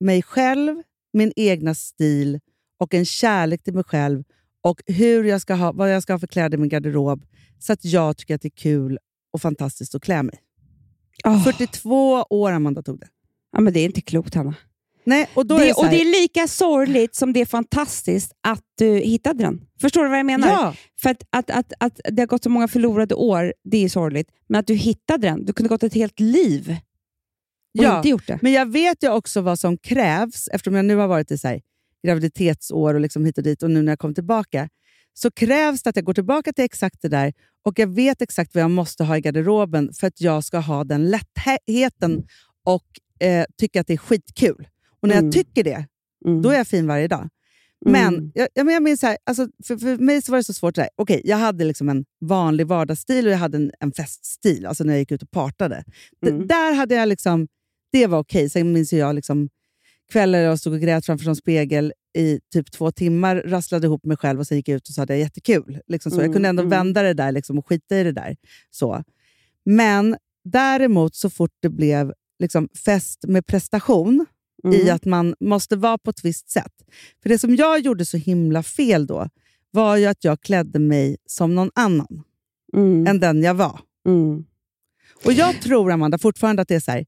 [0.00, 2.40] mig själv, min egna stil
[2.78, 4.24] och en kärlek till mig själv
[4.62, 7.24] och hur jag ska ha, vad jag ska ha för kläder i min garderob
[7.58, 8.98] så att jag tycker att det är kul
[9.32, 10.38] och fantastiskt att klä mig.
[11.24, 11.44] Åh.
[11.44, 13.08] 42 år, Amanda, tog det.
[13.52, 14.54] Ja, men det är inte klokt, Hanna.
[15.04, 18.32] Nej, och då är Det, det och det är lika sorgligt som det är fantastiskt
[18.40, 19.66] att du hittade den.
[19.80, 20.48] Förstår du vad jag menar?
[20.48, 23.88] ja, För att, att, att, att det har gått så många förlorade år, det är
[23.88, 24.28] sorgligt.
[24.48, 25.44] Men att du hittade den.
[25.44, 26.76] Du kunde gått ett helt liv
[27.78, 28.38] och Ja, inte gjort det.
[28.42, 31.48] Men jag vet ju också vad som krävs, eftersom jag nu har varit i så
[31.48, 31.60] här,
[32.06, 34.68] graviditetsår och liksom hit och dit och nu när jag kom tillbaka,
[35.14, 37.32] så krävs det att jag går tillbaka till exakt det där
[37.64, 40.84] och jag vet exakt vad jag måste ha i garderoben för att jag ska ha
[40.84, 42.26] den lättheten
[42.64, 42.84] och
[43.20, 44.68] eh, tycka att det är skitkul.
[45.00, 45.24] Och när Mm.
[45.24, 45.86] jag tycker det,
[46.26, 46.42] Mm.
[46.42, 47.28] då är jag fin varje dag.
[47.86, 48.32] Men Mm.
[48.34, 50.78] jag, jag, jag minns så här, alltså, för, för mig så var det så svårt.
[50.96, 54.92] Okej, jag hade liksom en vanlig vardagsstil och jag hade en, en feststil, alltså när
[54.92, 55.84] jag gick ut och partade.
[56.22, 56.46] D- Mm.
[56.46, 57.48] där hade jag liksom,
[57.94, 58.50] det var okej.
[58.50, 59.48] Sen minns jag liksom,
[60.12, 64.16] kvällar jag stod och grät framför en spegel i typ två timmar, rasslade ihop mig
[64.16, 65.78] själv och sen gick jag ut och så hade jag jättekul.
[65.86, 66.16] Liksom så.
[66.16, 66.70] jag Mm, kunde ändå mm.
[66.70, 68.36] vända det där liksom, och skita i det där.
[68.70, 69.02] Så.
[69.64, 74.26] Men däremot, så fort det blev liksom, fest med prestation,
[74.72, 74.94] i Mm.
[74.94, 76.72] att man måste vara på ett visst sätt.
[77.22, 79.28] För det som jag gjorde så himla fel då,
[79.70, 82.22] var ju att jag klädde mig som någon annan
[82.76, 83.06] Mm.
[83.06, 83.80] än den jag var.
[84.06, 84.44] Mm.
[85.24, 87.04] Och jag tror, Amanda, fortfarande att det är så här,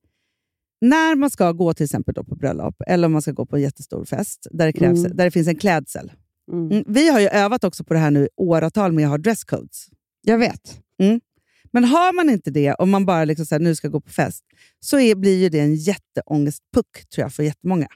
[0.80, 3.56] när man ska gå till exempel då på bröllop, eller om man ska gå på
[3.56, 5.16] en jättestor fest, där det, krävs, Mm.
[5.16, 6.12] där det finns en klädsel.
[6.52, 6.70] Mm.
[6.70, 9.18] Mm, vi har ju övat också på det här nu i åratal med att ha
[9.18, 9.86] dresscodes.
[10.22, 10.80] Jag vet.
[11.72, 14.10] Men har man inte det, om man bara liksom så här, nu ska gå på
[14.10, 14.44] fest,
[14.80, 17.88] så är, blir ju det en jätteångestpuck tror jag, för jättemånga.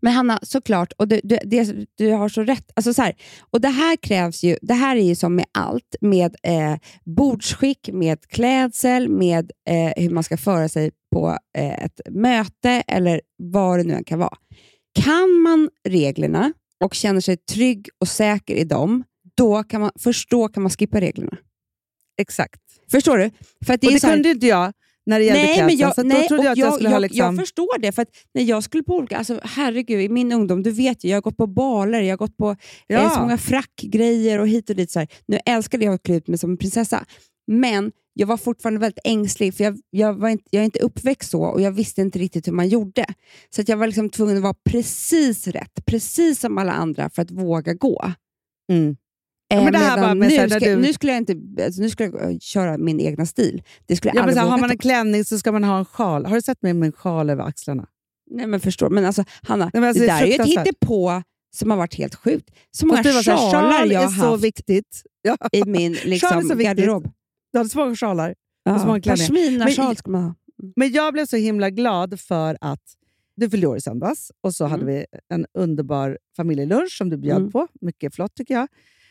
[0.00, 2.70] Men Hanna, såklart, och du, du, det, du har så rätt.
[2.76, 3.14] Alltså så här,
[3.50, 7.88] och det här krävs ju, det här är ju som med allt, med eh, bordsskick,
[7.92, 13.78] med klädsel, med eh, hur man ska föra sig på eh, ett möte eller vad
[13.78, 14.36] det nu än kan vara.
[15.00, 16.52] Kan man reglerna
[16.84, 19.04] och känner sig trygg och säker i dem,
[19.36, 21.36] då kan man, först då kan man skippa reglerna.
[22.20, 22.60] Exakt.
[22.90, 23.30] Förstår du?
[23.66, 24.72] För det och är det här- kunde inte jag
[25.06, 27.02] när det gällde Nej, men jag, så nej, trodde jag att jag skulle ha jag,
[27.02, 27.18] liksom...
[27.18, 29.18] jag förstår det, för när jag skulle på olika...
[29.18, 32.16] Alltså, herregud, i min ungdom, du vet ju, jag har gått på baler, jag har
[32.16, 33.02] gått på Ja.
[33.02, 34.90] eh, så många frackgrejer och hit och dit.
[34.90, 35.08] Så här.
[35.26, 37.04] Nu älskade jag att klä ut mig som en prinsessa,
[37.46, 41.30] men jag var fortfarande väldigt ängslig, för jag, jag, var inte, jag är inte uppväxt
[41.30, 43.06] så och jag visste inte riktigt hur man gjorde.
[43.50, 47.22] Så att jag var liksom tvungen att vara precis rätt, precis som alla andra, för
[47.22, 48.12] att våga gå.
[48.72, 48.96] Mm.
[49.54, 51.82] Eh, men det här var med nu, så ska, du- nu skulle jag inte alltså,
[51.82, 53.62] nu skulle jag eh, köra min egna stil.
[53.86, 55.78] Det skulle jag Ja, men så här, har man en klänning så ska man ha
[55.78, 56.26] en sjal.
[56.26, 57.86] Har du sett mig med en sjal över axlarna?
[58.30, 58.90] Nej, men förstår.
[58.90, 61.22] Men alltså, Hanna, Nej, men alltså, det det är där är ju ett hittepå
[61.56, 62.50] som har varit helt sjukt.
[62.70, 65.02] Så många så sjalar sjal jag är har så haft viktigt.
[65.22, 65.36] Ja.
[65.52, 67.08] i min liksom, så garderob.
[67.52, 68.34] Du hade så många sjalar.
[68.74, 69.10] Och så många Ja.
[69.12, 70.34] Pashmina-sjal Men- ska man ha.
[70.76, 72.82] Men jag blev så himla glad för att
[73.36, 77.36] du fyllde år i söndags och så hade vi en underbar familjelunch som du bjöd
[77.36, 77.52] Mm.
[77.52, 77.68] på.
[77.80, 78.68] Mycket flott tycker jag.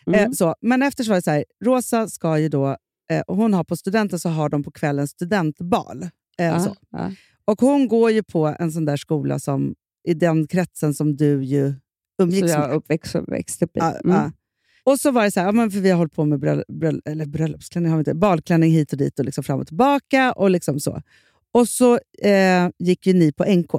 [0.08, 0.20] Mm.
[0.20, 0.56] Eh, så.
[0.62, 2.78] Men efter så var det så här, Rosa ska ju då,
[3.12, 6.04] eh, och hon har på studenten så har de på kvällen studentbal.
[6.38, 6.76] Eh, ja, så.
[6.92, 7.12] ja.
[7.46, 9.76] Och hon går ju på en sån där skola som
[10.08, 11.74] i den kretsen som du ju
[12.18, 12.78] Så umgicks jag med.
[12.78, 13.94] uppväxt, växt upp Mm.
[14.04, 14.32] ja.
[14.84, 16.64] Och så var det så här, ja, men för vi har hållit på med bröll,
[16.68, 20.32] bröll, eller bröllopsklänning, har vi inte, balklänning hit och dit och liksom fram och tillbaka.
[20.32, 21.02] Och liksom så.
[21.52, 23.74] Och så eh, gick ju ni på NK.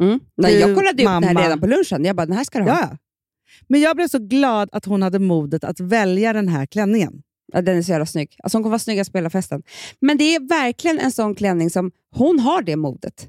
[0.00, 0.20] Mm.
[0.36, 2.04] Nej, Du, jag kollade upp det här redan på lunchen.
[2.04, 2.80] Jag bara, den här ska du ha.
[2.80, 2.96] Ja.
[3.68, 7.22] Men jag blev så glad att hon hade modet att välja den här klänningen.
[7.52, 8.36] Ja, den är så jävla snygg.
[8.42, 9.62] Alltså, hon kommer vara snyggast på hela festen.
[10.00, 13.28] Men det är verkligen en sån klänning som hon har det modet.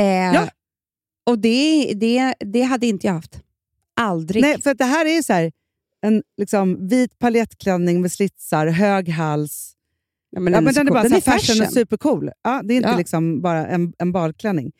[0.00, 0.48] Eh, Ja.
[1.26, 3.40] Och det, det, det hade inte jag haft.
[3.96, 4.42] Aldrig.
[4.42, 5.52] Nej, för det här är så här,
[6.02, 9.72] en liksom, vit paljettklänning med slitsar, hög hals.
[10.30, 11.72] ja, men Ja, den, men är så den är bara den så är fashion och
[11.72, 12.30] supercool.
[12.42, 12.96] Ja, det är inte Ja.
[12.96, 14.72] liksom bara en, en balklänning.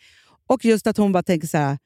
[0.46, 1.78] Och just att hon bara tänker så här,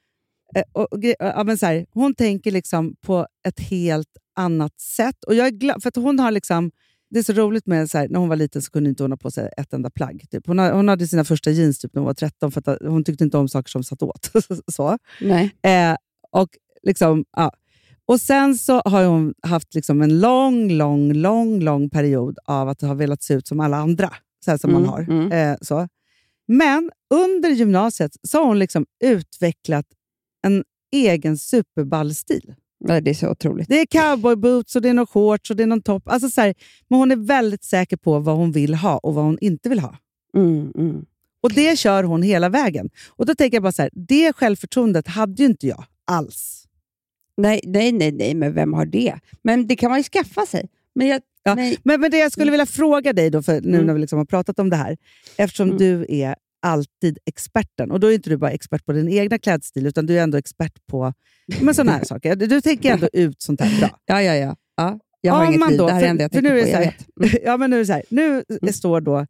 [0.73, 5.25] och, och, gre- ja, men så här, hon tänker liksom på ett helt annat sätt.
[5.25, 6.71] Och jag är glad, för att hon har liksom,
[7.11, 9.13] det är så roligt med så här, när hon var liten så kunde inte hon
[9.13, 10.25] ha på sig ett enda plagg.
[10.31, 10.47] Typ.
[10.47, 13.25] Hon, hon hade sina första jeans typ, när hon var 13 för att hon tyckte
[13.25, 14.31] inte om saker som satt åt.
[14.73, 14.99] så.
[15.21, 15.55] Nej.
[15.63, 15.97] Eh,
[16.31, 16.49] och,
[16.83, 17.53] liksom, ja.
[18.07, 22.81] och sen så har hon haft liksom en lång, lång, lång, lång period av att
[22.81, 24.13] ha velat se ut som alla andra.
[24.45, 25.01] Så som Mm, man har.
[25.01, 25.33] mm.
[25.33, 25.89] Eh, så.
[26.49, 29.87] Men under gymnasiet så har hon liksom utvecklat
[30.47, 32.55] en egen superballstil.
[32.85, 33.69] Ja, det är så otroligt.
[33.69, 36.03] Det är cowboyboots, och det är någon shorts och det är någon topp.
[36.09, 36.55] Alltså så här,
[36.89, 39.79] men hon är väldigt säker på vad hon vill ha och vad hon inte vill
[39.81, 39.97] ha.
[40.37, 41.05] Mm, mm.
[41.41, 42.91] Och det kör hon hela vägen.
[43.09, 46.65] Och då tänker jag bara så här, det självförtroendet hade ju inte jag alls.
[47.37, 49.15] Nej, nej, nej, nej, men vem har det?
[49.43, 50.69] Men det kan man ju skaffa sig.
[50.95, 51.55] Men jag, Ja.
[51.83, 53.87] Men, men det jag skulle vilja fråga dig, då, för nu Mm.
[53.87, 54.97] när vi liksom har pratat om det här,
[55.37, 55.79] eftersom Mm.
[55.79, 59.87] du är alltid experten, och då är inte du bara expert på din egna klädstil,
[59.87, 61.13] utan du är ändå expert på
[61.61, 62.37] men sådana här saker.
[62.37, 63.99] Du, tänker ändå ut sånt här bra.
[64.07, 64.57] Ja, ja, ja.
[64.77, 65.79] ja jag har Om inget man liv.
[65.79, 66.71] då- det här är för- det enda jag tänker nu är på.
[66.71, 66.97] så här-.
[67.21, 67.39] Mm.
[67.45, 68.03] ja, men nu är det så här.
[68.11, 68.43] Nu
[68.73, 69.27] står då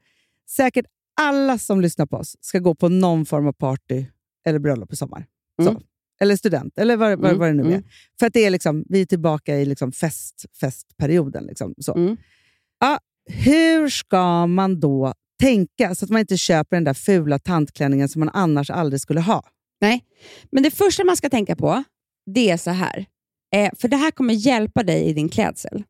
[0.51, 0.87] säkert
[1.21, 4.07] alla som lyssnar på oss ska gå på någon form av party
[4.47, 5.27] eller bröllop i sommar.
[5.63, 5.71] Så.
[5.71, 5.83] Mm.
[6.21, 7.75] Eller student, eller vad, vad, Mm, vad det nu mm.
[7.75, 7.83] är.
[8.19, 11.45] För att det är liksom, vi är tillbaka i liksom fest, festperioden.
[11.45, 11.95] Liksom, så.
[11.95, 12.17] Mm.
[12.81, 12.99] Ja,
[13.31, 18.21] hur ska man då tänka så att man inte köper den där fula tantklänningen som
[18.21, 19.43] man annars aldrig skulle ha?
[19.81, 20.05] Nej,
[20.51, 21.85] men det första man ska tänka på,
[22.35, 23.07] det är så här.
[23.55, 25.85] Eh, för det här kommer hjälpa dig i din klädsel.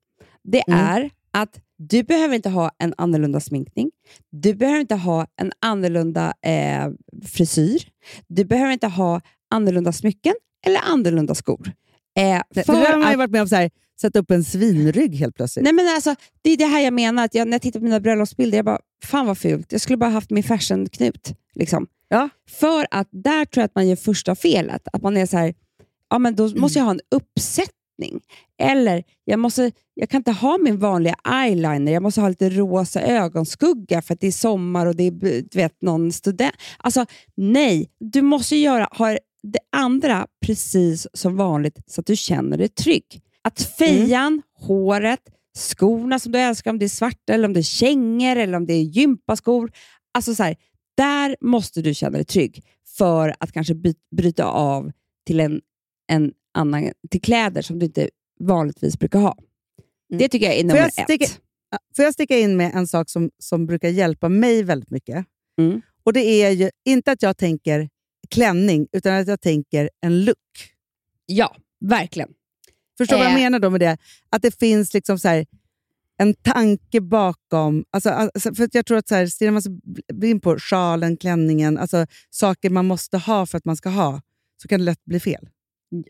[0.45, 0.81] Det Mm.
[0.87, 3.91] är att du behöver inte ha en annorlunda sminkning.
[4.33, 6.89] Du behöver inte ha en annorlunda eh,
[7.27, 7.83] frisyr.
[8.29, 9.21] Du behöver inte ha
[9.51, 10.35] annorlunda smycken
[10.67, 11.73] eller annorlunda skor.
[12.19, 13.71] Eh, för det har man ju varit med om, så här,
[14.01, 15.65] sätta upp en svinrygg helt plötsligt.
[15.65, 17.25] Nej, men alltså, det är det här jag menar.
[17.25, 19.73] Att jag, när jag tittar på mina bröllopsbilder, jag bara, fan vad fult.
[19.73, 21.35] Jag skulle bara haft min fashion-knut.
[21.55, 21.87] Liksom.
[22.09, 22.29] Ja.
[22.51, 24.89] För att där tror jag att man gör första felet.
[24.93, 25.55] Att man är så här,
[26.11, 28.21] ja men då måste jag ha en uppsättning.
[28.63, 33.03] Eller, jag, måste, jag kan inte ha min vanliga eyeliner, jag måste ha lite rosa
[33.03, 36.55] ögonskugga för att det är sommar och det är du vet, någon student.
[36.79, 42.59] Alltså, nej, du måste göra, ha det andra precis som vanligt så att du känner
[42.59, 43.23] dig trygg.
[43.49, 45.21] Att fejan, håret,
[45.59, 48.67] skorna som du älskar, om det är svarta eller om det är kängor eller om
[48.67, 49.73] det är gympaskor.
[50.15, 50.57] Alltså så här,
[50.97, 52.65] där måste du känna dig trygg
[52.97, 54.93] för att kanske by- bryta av
[55.27, 55.61] till, en,
[56.09, 58.09] en annan, till kläder som du inte
[58.41, 59.37] vanligtvis brukar ha.
[60.11, 60.19] Mm.
[60.19, 61.41] Det tycker jag är Får nummer jag sticka- ett.
[61.97, 65.27] Får jag sticka in med en sak som, som brukar hjälpa mig väldigt mycket?
[65.61, 65.81] Mm.
[66.05, 67.89] Och Det är ju inte att jag tänker
[68.29, 70.39] klänning, utan att jag tänker en look.
[71.27, 72.29] Ja, verkligen.
[72.99, 73.43] Förstår du vad jag Eh.
[73.45, 73.97] menar då med det?
[74.31, 75.47] Att det finns liksom så här,
[76.21, 77.85] en tanke bakom.
[77.91, 79.73] Alltså, alltså, för jag tror att så här, stirrar man sig
[80.25, 84.21] in på sjalen, klänningen, alltså saker man måste ha för att man ska ha,
[84.63, 85.49] så kan det lätt bli fel.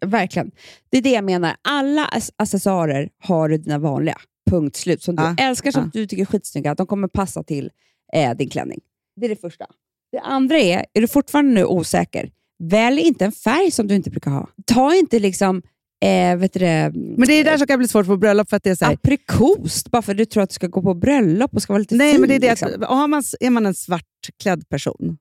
[0.07, 0.51] Verkligen.
[0.91, 1.57] Det är det jag menar.
[1.63, 4.17] Alla ac- accessoarer har du dina vanliga.
[4.51, 5.03] Punkt slut.
[5.03, 5.91] Som Ja, du älskar, som ja.
[6.01, 6.75] du tycker är skitsnygga.
[6.75, 7.71] De kommer passa till
[8.13, 8.81] eh, din klänning.
[9.17, 9.67] Det är det första.
[10.13, 14.11] Det andra är, är du fortfarande nu osäker, välj inte en färg som du inte
[14.11, 14.49] brukar ha.
[14.67, 15.63] Ta inte liksom,
[16.05, 18.57] eh, vet du det, Men det är där som kan bli svårt på bröllop för
[18.57, 20.83] att det är så här, aprikost bara för att du tror att du ska gå
[20.83, 22.21] på bröllop och ska vara lite Nej, fin.
[22.21, 22.69] men det är det liksom.
[22.83, 25.19] att, har man, är man en svartklädd person,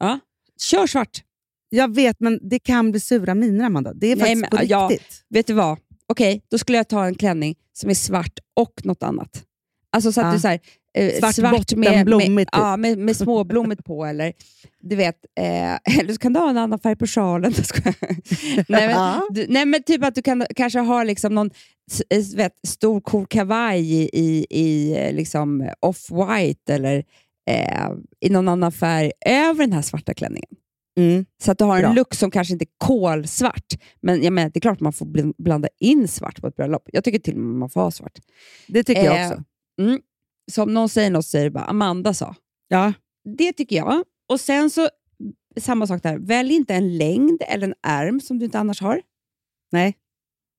[0.61, 1.21] Kör svart.
[1.69, 3.93] jag vet, men det kan bli sura miner, Amanda.
[3.93, 5.25] Det är Nej, faktiskt men, på ja, riktigt.
[5.29, 5.77] Vet du vad?
[6.07, 9.43] Okej, då skulle jag ta en klänning som är svart och något annat.
[9.91, 10.33] Alltså så att Ja.
[10.33, 10.59] du så här,
[10.97, 12.59] eh, Svart botten, med, med, blommigt, typ.
[12.61, 14.05] ja, med, med småblommigt på.
[14.05, 14.33] Eller
[14.81, 17.53] du vet, eh, eller så kan du ha en annan färg på sjalen.
[17.83, 21.49] Jag nej, men, du, nej, men typ att du kan kanske ha liksom någon
[22.09, 27.03] eh, vet, stor cool kavaj i, i, i eh, liksom off-white eller
[27.49, 27.89] eh,
[28.19, 30.49] i någon annan färg över den här svarta klänningen.
[30.99, 31.25] Mm.
[31.43, 31.93] Så att du har en Bra.
[31.93, 33.65] look som kanske inte är kolsvart.
[34.01, 36.89] Men jag menar, det är klart man får bl- blanda in svart på ett bröllop.
[36.93, 38.17] Jag tycker till och med man får ha svart.
[38.67, 39.43] Det tycker jag Eh, också.
[39.81, 39.99] Mm.
[40.51, 42.35] Så om någon säger något så säger det bara Amanda sa.
[42.67, 42.93] Ja.
[43.37, 44.03] Det tycker jag.
[44.29, 44.89] Och sen så,
[45.59, 46.17] samma sak där.
[46.17, 49.01] Välj inte en längd eller en ärm som du inte annars har.
[49.71, 49.95] Nej,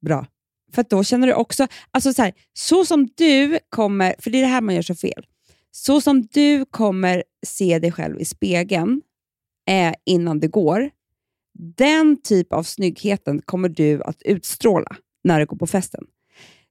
[0.06, 0.26] bra.
[0.72, 4.42] För då känner du också, alltså så, här, så som du kommer, för det är
[4.42, 5.26] det här man gör så fel.
[5.70, 9.02] Så som du kommer se dig själv i spegeln
[9.70, 10.90] eh, innan det går,
[11.76, 16.06] den typ av snyggheten kommer du att utstråla när du går på festen.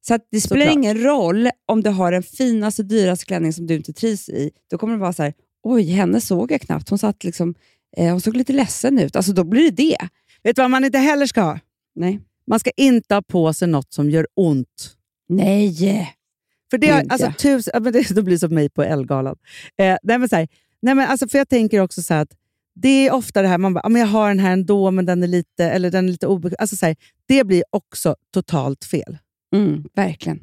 [0.07, 0.75] Så det spelar Såklart.
[0.75, 4.51] ingen roll om du har den finaste, dyraste klänning som du inte trivs i.
[4.69, 5.33] Då kommer det vara så här,
[5.63, 6.89] oj, henne såg jag knappt.
[6.89, 7.55] Hon, satt liksom,
[7.97, 9.15] eh, hon såg lite ledsen ut.
[9.15, 9.97] Alltså då blir det det.
[10.43, 11.59] Vet du vad man inte heller ska ha?
[11.95, 12.19] Nej.
[12.47, 14.95] Man ska inte ha på sig något som gör ont.
[15.29, 16.15] Nej.
[16.69, 17.25] För det, alltså,
[17.81, 19.35] men det, det blir som mig på Elgalan.
[19.77, 20.47] Eh, nej, men så här,
[20.81, 22.29] nej, men alltså, för jag tänker också så att
[22.75, 25.05] det är ofta det här, man bara, "Ja, men jag har den här ändå, men
[25.05, 26.55] den är lite, eller den är lite obekväm.
[26.59, 26.95] Alltså, så här,
[27.27, 29.17] det blir också totalt fel.
[29.55, 30.37] Mm, verkligen.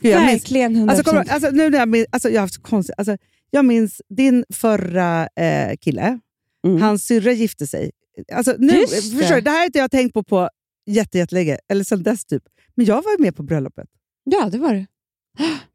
[0.00, 0.90] Gud, jag minns- verkligen 100%.
[0.90, 3.16] Alltså, kommer, alltså, nu när jag, minns, alltså, jag har haft konstigt, alltså,
[3.50, 6.18] jag minns din förra eh, kille,
[6.66, 6.82] Mm.
[6.82, 7.90] hans syrra gifte sig.
[8.32, 9.18] Alltså, nu, Just det.
[9.18, 10.48] förstår du, det här har inte jag tänkt på på
[10.86, 12.42] jätte, jättelänge, eller sedan dess typ.
[12.74, 13.88] Men jag var ju med på bröllopet.
[14.24, 14.86] Ja, det var det.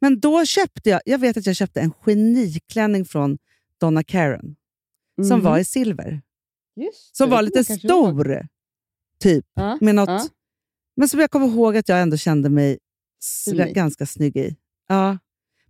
[0.01, 3.37] Men då köpte jag, jag vet att jag köpte en geniklänning från
[3.79, 4.55] Donna Karen,
[5.27, 5.41] som Mhm.
[5.45, 6.21] var i silver.
[6.75, 8.47] Just Som det, var det lite stor,
[9.19, 9.45] typ.
[9.55, 10.27] Ja, Med något, ja.
[10.99, 12.77] Men som jag kommer ihåg att jag ändå kände mig
[13.23, 13.73] s- Fin.
[13.73, 14.55] ganska snygg i.
[14.87, 15.17] Ja.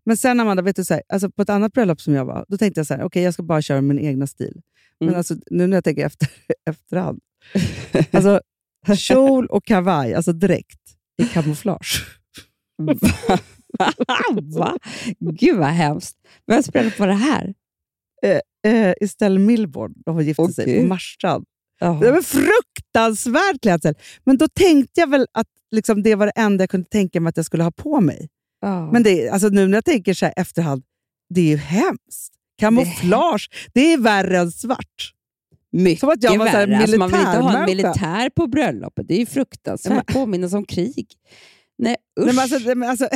[0.06, 2.46] Men sen Amanda, vet du, så här, alltså på ett annat bröllop som jag var,
[2.48, 4.62] då tänkte jag så här, okej jag ska bara köra min egna stil.
[5.00, 5.18] Men Mm.
[5.18, 6.28] alltså, nu när jag tänker efter,
[6.70, 7.20] efterhand,
[8.12, 8.42] alltså
[8.98, 10.80] kjol och kavaj, alltså direkt,
[11.22, 12.06] i kamouflage.
[14.42, 14.78] Va?
[15.20, 16.18] Gud vad hemskt.
[16.48, 17.54] Vem spelade på det här?
[18.66, 20.88] Eh, Estelle Milborn, de gifte Åh, sig på.
[20.88, 21.46] Marstrand.
[21.80, 21.98] Ja.
[22.02, 23.96] Det var fruktansvärd klädsel.
[24.24, 27.30] Men då tänkte jag väl att liksom, det var det enda jag kunde tänka mig
[27.30, 28.30] att jag skulle ha på mig.
[28.62, 28.92] Ja.
[28.92, 30.84] Men det, alltså, nu när jag tänker så här efterhand,
[31.30, 32.34] det är ju hemskt.
[32.60, 35.14] Kamouflage, det är värre än svart.
[35.72, 36.78] Mycket Som att jag var värre.
[36.78, 39.08] Alltså, man vill inte ha en militär på bröllopet.
[39.08, 40.14] Det är ju fruktansvärt.
[40.14, 41.08] Påminnas om krig.
[41.78, 42.26] Nej, usch.
[42.26, 43.10] Nej, men alltså, men alltså,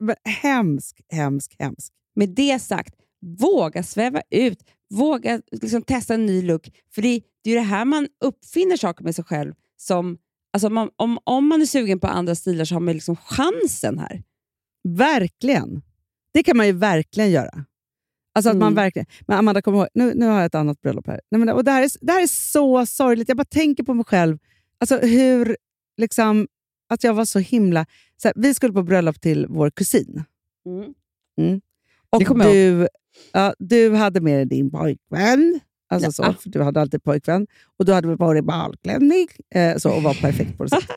[0.00, 1.92] men hemsk, hemsk, hemsk.
[2.14, 2.94] Med det sagt,
[3.38, 4.58] våga sväva ut.
[4.90, 6.70] Våga liksom, testa en ny look.
[6.94, 9.54] För det, det är ju det här man uppfinner saker med sig själv.
[9.76, 10.18] Som,
[10.52, 13.98] alltså, man, om, om man är sugen på andra stilar så har man liksom chansen
[13.98, 14.22] här.
[14.88, 15.82] Verkligen.
[16.32, 17.64] Det kan man ju verkligen göra.
[18.34, 18.74] Alltså att man Mm.
[18.74, 19.06] verkligen...
[19.26, 21.20] Men Amanda, kom ihåg, nu, nu har jag ett annat bröllop här.
[21.30, 23.28] Nej, men, och det, här är, det här är så sorgligt.
[23.28, 24.38] Jag bara tänker på mig själv.
[24.78, 25.56] Alltså hur...
[25.96, 26.48] Liksom,
[26.88, 27.86] att jag var så himla...
[28.22, 30.24] Så här, vi skulle på bröllop till vår kusin.
[32.10, 32.88] Och Det kommer jag du,
[33.32, 35.60] ja, du hade med dig din pojkvän.
[35.88, 37.46] Alltså så, för du hade alltid pojkvän.
[37.78, 40.90] Och du hade på dig balklänning eh, så, och var perfekt på det sättet.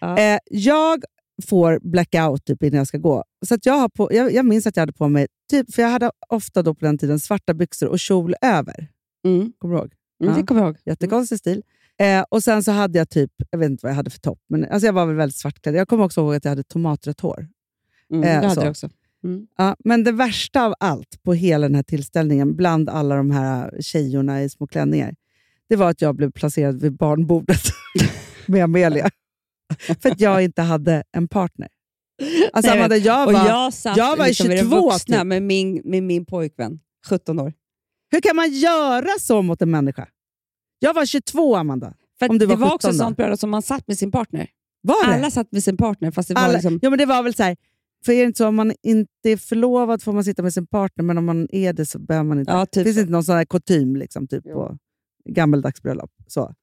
[0.00, 0.18] Ja.
[0.18, 1.02] Eh, jag
[1.46, 3.24] får blackout typ innan jag ska gå.
[3.46, 5.82] Så att jag, har på, jag, jag minns att jag hade på mig, typ, för
[5.82, 8.88] jag hade ofta då på den tiden svarta byxor och kjol över.
[9.26, 9.52] Mm.
[9.58, 9.92] Kommer du ihåg?
[10.22, 10.40] Mm, Ja.
[10.40, 10.76] Det kommer jag ihåg.
[10.84, 11.62] Jättekonstig stil.
[12.00, 14.38] Eh, och sen så hade jag typ, jag vet inte vad jag hade för topp,
[14.48, 15.74] men alltså jag var väl väldigt svartklädd.
[15.74, 17.48] Jag kommer också ihåg att jag hade tomatrött hår.
[18.12, 18.60] Mm, Eh, det hade så.
[18.60, 18.88] jag också.
[19.24, 19.46] Mm.
[19.56, 23.78] Ja, men det värsta av allt på hela den här tillställningen, bland alla de här
[23.80, 25.14] tjejorna i små klänningar,
[25.68, 27.62] det var att jag blev placerad vid barnbordet
[28.46, 29.10] med Amelia.
[30.02, 31.68] För att jag inte hade en partner.
[32.52, 35.26] Alltså Nej, Amanda, jag var, jag satt jag var liksom vid den 22 vuxna typ.
[35.26, 37.52] med, min, med min pojkvän, 17 år.
[38.10, 40.08] hur kan man göra så mot en människa?
[40.78, 41.94] Jag var 22, Amanda.
[42.18, 43.04] För Om du det var var också 17 ett då?
[43.04, 44.48] sånt bröllop som man satt med sin partner.
[44.82, 45.14] Var det?
[45.14, 46.78] Alla satt med sin partner, fast det var liksom...
[46.82, 47.56] ja, men det var väl så här,
[48.04, 50.66] för är det inte så om man inte är förlovad får man sitta med sin
[50.66, 52.52] partner, men om man är det så behöver man inte.
[52.52, 53.00] Ja, det typ finns så.
[53.00, 54.52] inte någon sån här kutym liksom, typ Jo.
[54.54, 54.78] på
[55.28, 56.10] gammeldags bröllop.
[56.26, 56.54] Så.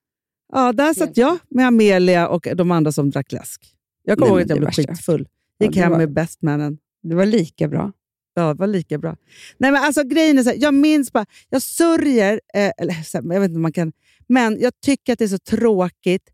[0.54, 3.76] Ja, där satt jag med Amelia och de andra som drack läsk.
[4.04, 5.28] Jag kommer ihåg att jag det blev skitfull.
[5.58, 6.78] Ja, Gick det hem var- med bestmannen.
[7.04, 7.92] Det var lika bra.
[8.34, 9.16] Ja, det var lika bra.
[9.58, 13.18] Nej, men alltså, grejen är så här, jag minns bara, jag sörjer, eh, eller så
[13.18, 13.92] här, jag vet inte om man kan,
[14.28, 16.30] men jag tycker att det är så tråkigt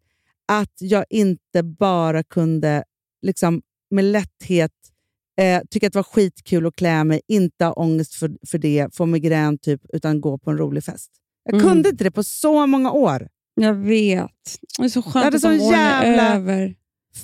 [0.47, 2.83] att jag inte bara kunde
[3.21, 4.71] liksom, med lätthet
[5.37, 8.95] eh, tycka att det var skitkul att klä mig, inte ha ångest för, för det,
[8.95, 11.11] få migrän typ, utan gå på en rolig fest.
[11.43, 11.67] Jag Mm.
[11.67, 13.27] kunde inte det på så många år.
[13.55, 14.31] Jag vet.
[14.77, 16.75] Det är så Jag skönt hade att sån jävla- över.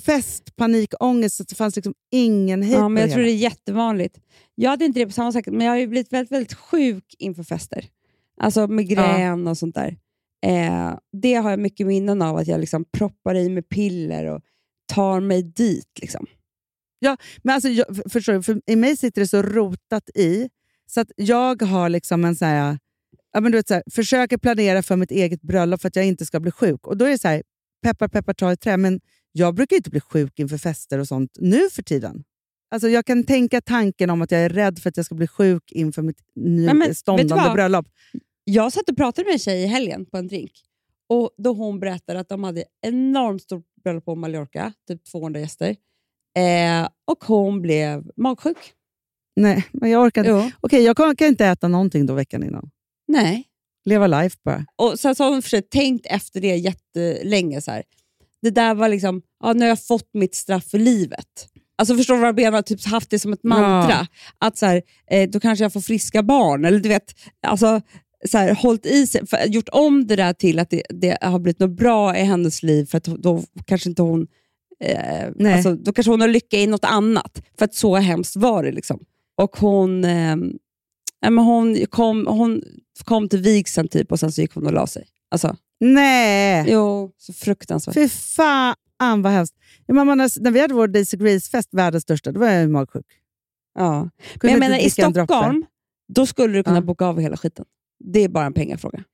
[0.06, 3.38] Festpanikångest, att det fanns liksom ingen hejd Ja, men jag det tror det hela.
[3.38, 4.18] är jättevanligt.
[4.54, 7.42] Jag hade inte det på samma sätt, men jag har blivit väldigt, väldigt sjuk inför
[7.42, 7.84] fester.
[8.40, 9.96] Alltså migrän och sånt där.
[10.46, 14.42] Eh, det har jag mycket minnen av, att jag liksom proppar i mig piller och
[14.92, 15.98] tar mig dit.
[16.00, 16.26] Liksom.
[17.42, 20.48] Men alltså, jag, för- förstår du, för i mig sitter det så rotat i,
[20.86, 22.78] så att jag har liksom en så här,
[23.32, 26.06] ja, men du vet, så här, försöker planera för mitt eget bröllop för att jag
[26.06, 26.86] inte ska bli sjuk.
[26.86, 27.42] Och då är det så här,
[27.82, 29.00] peppar peppar ta i trä, men
[29.32, 32.24] jag brukar inte bli sjuk inför fester och sånt nu för tiden.
[32.70, 35.26] Alltså jag kan tänka tanken om att jag är rädd för att jag ska bli
[35.26, 37.52] sjuk inför mitt Nej, men, vet du ståndande vad?
[37.52, 37.86] bröllop.
[38.44, 40.52] Jag satt och pratade med en tjej i helgen på en drink.
[41.08, 45.76] Och Då hon berättade att de hade enormt stort bröllop på Mallorca, typ 200 gäster.
[46.38, 48.72] Eh, och hon blev magsjuk.
[49.36, 50.30] Nej, men jag orkar inte.
[50.30, 50.50] Jo.
[50.60, 52.70] Okej, jag kan, kan inte äta någonting då veckan innan.
[53.08, 53.44] Nej.
[53.84, 54.66] Leva life bara.
[54.76, 57.60] Och sen så har hon för sig tänkt efter det jättelänge.
[57.60, 57.82] Så här.
[58.42, 61.48] Det där var liksom, ja, nu har jag fått mitt straff för livet.
[61.78, 62.62] Alltså Förstår du vad jag menar?
[62.62, 64.06] Typ haft det som ett mantra.
[64.38, 66.64] Att så här, eh, då kanske jag får friska barn.
[66.64, 67.14] Eller du vet,
[67.46, 67.80] alltså,
[68.28, 71.38] så här, hållit i sig, för, gjort om det där till att det, det har
[71.38, 72.86] blivit något bra i hennes liv.
[72.86, 74.26] För att då kanske inte hon
[74.80, 77.42] eh, alltså, då kanske hon har lycka i något annat.
[77.58, 78.72] För att så hemskt var det.
[78.72, 79.04] Liksom.
[79.42, 80.36] Och hon, eh,
[81.30, 82.62] men hon, kom, hon
[83.04, 85.06] kom till vigseln typ, och sen så gick hon och la sig.
[85.30, 86.64] Alltså, Nej!
[86.68, 87.94] Jo, så fruktansvärt.
[87.94, 88.74] Fy fan
[89.22, 89.54] vad hemskt.
[89.88, 93.06] Har- när vi hade vår Daisy Grace-fest, världens största, då var jag ju magsjuk.
[93.78, 94.10] Ja.
[94.42, 94.90] Men jag menar, i.
[94.90, 95.66] Stockholm,
[96.14, 96.80] då skulle du kunna Ja.
[96.82, 97.64] boka av hela skiten.
[98.04, 99.04] Det är bara en pengafråga.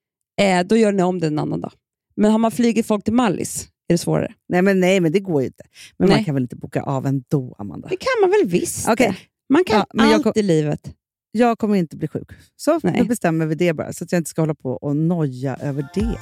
[0.41, 1.73] Eh, då gör ni om det en annan dag.
[2.17, 4.35] Men har man flugit folk till Mallis är det svårare.
[4.49, 5.65] Nej men, nej, men det går ju inte.
[5.97, 6.17] Men Nej.
[6.19, 7.89] man kan väl inte boka av ändå, Amanda?
[7.89, 8.87] Det kan man väl visst.
[8.97, 9.17] Det.
[9.49, 10.93] Man kan Ja, allt kom- i livet.
[11.33, 12.29] Jag kommer inte bli sjuk.
[12.57, 13.01] Så Nej.
[13.03, 15.87] nu bestämmer vi det bara, så att jag inte ska hålla på och noja över
[15.95, 16.19] det.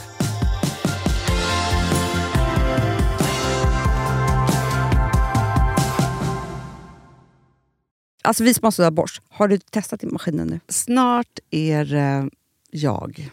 [8.22, 10.60] Alltså vi som har sådär borst, har du testat i maskinen nu?
[10.68, 12.30] Snart är det
[12.70, 13.30] jag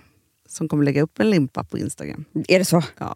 [0.48, 2.26] som kommer lägga upp en limpa på Instagram.
[2.48, 2.84] Är det så?
[2.98, 3.16] Ja.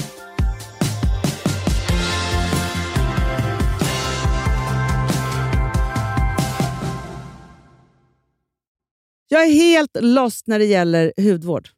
[9.33, 11.69] Jag är helt lost när det gäller hudvård.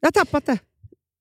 [0.00, 0.58] Jag har tappat det.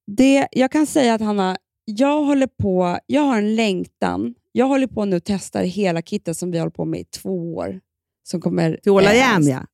[0.07, 4.35] Det, jag kan säga att Hanna, jag håller på, jag har en längtan.
[4.51, 7.55] Jag håller på nu och testar hela kittet som vi håller på med i två
[7.55, 7.79] år.
[8.23, 8.79] Som kommer...
[8.83, 9.65] Till Åla Jam, ja.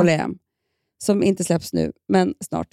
[0.00, 0.38] Åla Jam.
[1.04, 2.68] Som inte släpps nu, men snart.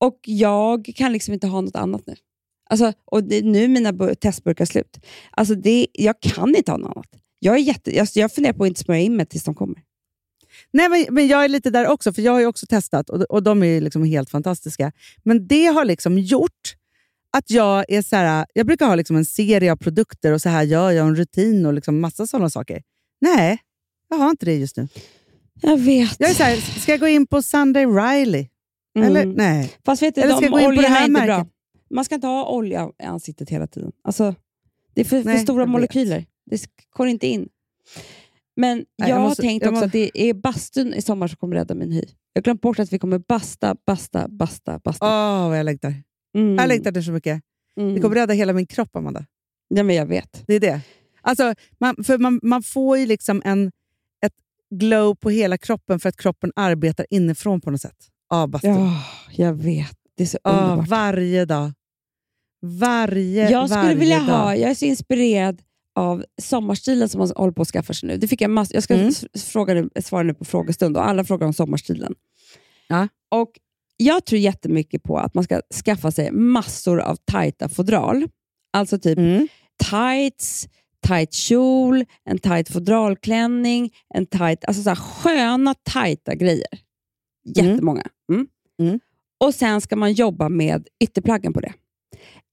[0.00, 2.14] Och jag kan liksom inte ha något annat nu.
[2.70, 4.98] Alltså, och det, nu är mina bu- testburkar slut.
[5.30, 7.22] Alltså det, jag kan inte ha något annat.
[7.38, 9.82] Jag, är jätte, jag, jag funderar på att inte smörja in mig tills de kommer.
[10.72, 13.42] Nej, men, jag är lite där också, för jag har ju också testat och, och
[13.42, 14.92] de är liksom helt fantastiska.
[15.24, 16.76] Men det har liksom gjort
[17.32, 20.48] att jag är så här, jag brukar ha liksom en serie av produkter och så
[20.48, 22.82] här gör jag en rutin och liksom massa sådana saker.
[23.20, 23.58] Nej,
[24.08, 24.88] jag har inte det just nu.
[25.60, 26.16] Jag vet.
[26.18, 28.48] Jag är så här, ska jag gå in på Sunday Riley?
[28.96, 29.08] Mm.
[29.08, 29.72] Eller nej.
[29.84, 31.36] Fast vet du, Eller ska jag de gå in på det här är inte bra.
[31.38, 31.52] märket?
[31.90, 33.92] Man ska inte ha olja i ansiktet hela tiden.
[34.04, 34.34] Alltså,
[34.94, 35.72] det är för, för Nej, stora jag vet.
[35.72, 36.24] molekyler.
[36.50, 37.48] Det går inte in.
[38.56, 41.28] Men jag, jag har måste- tänkt jag också må- att det är bastun i sommar
[41.28, 42.04] som kommer rädda min hy.
[42.32, 45.06] Jag har glömt bort att vi kommer basta, basta, basta, basta.
[45.06, 45.94] Åh, vad jag längtar.
[46.36, 46.54] Mm.
[46.56, 47.42] Jag längtar det så mycket.
[47.80, 47.94] Mm.
[47.94, 49.24] Det kommer rädda hela min kropp, Amanda.
[49.68, 50.42] Ja, men jag vet.
[50.46, 50.80] Det är det.
[51.20, 53.66] Alltså, man, för man, man får ju liksom en,
[54.26, 54.32] ett
[54.70, 57.96] glow på hela kroppen för att kroppen arbetar inifrån på något sätt.
[58.30, 58.70] Av bastun.
[58.74, 59.02] Ja,
[59.36, 59.96] jag vet.
[60.16, 60.88] Det är så underbart.
[60.88, 61.72] varje dag.
[62.62, 64.24] Varje, Jag skulle varje vilja dag.
[64.26, 65.62] ha, jag är så inspirerad
[65.96, 68.16] av sommarstilen som man håller på att skaffa sig nu.
[68.16, 69.12] Det fick jag, mass, jag ska Mm.
[69.46, 72.14] fråga nu, svara nu på frågestund och alla frågar om sommarstilen.
[72.88, 73.08] Ja.
[73.30, 73.50] Och
[73.96, 78.28] jag tror jättemycket på att man ska skaffa sig massor av tajta fodral.
[78.72, 79.48] Alltså typ Mm.
[79.90, 80.68] tights,
[81.06, 86.66] tight kjol, en tight fodralklänning, en tight, alltså så här sköna tajta grejer.
[87.56, 88.02] Jättemånga.
[88.32, 88.46] Mm.
[88.80, 89.00] Mm.
[89.44, 91.72] Och sen ska man jobba med ytterplaggen på det.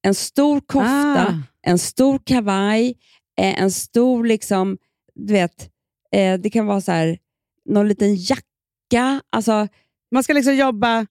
[0.02, 1.40] En stor kofta, Ah.
[1.62, 2.94] en stor kavaj,
[3.40, 4.78] eh, en stor, liksom,
[5.16, 5.70] du vet,
[6.16, 7.18] eh, det kan vara så här,
[7.66, 9.22] någon liten jacka.
[9.30, 9.68] Alltså,
[10.12, 11.06] Man ska liksom jobba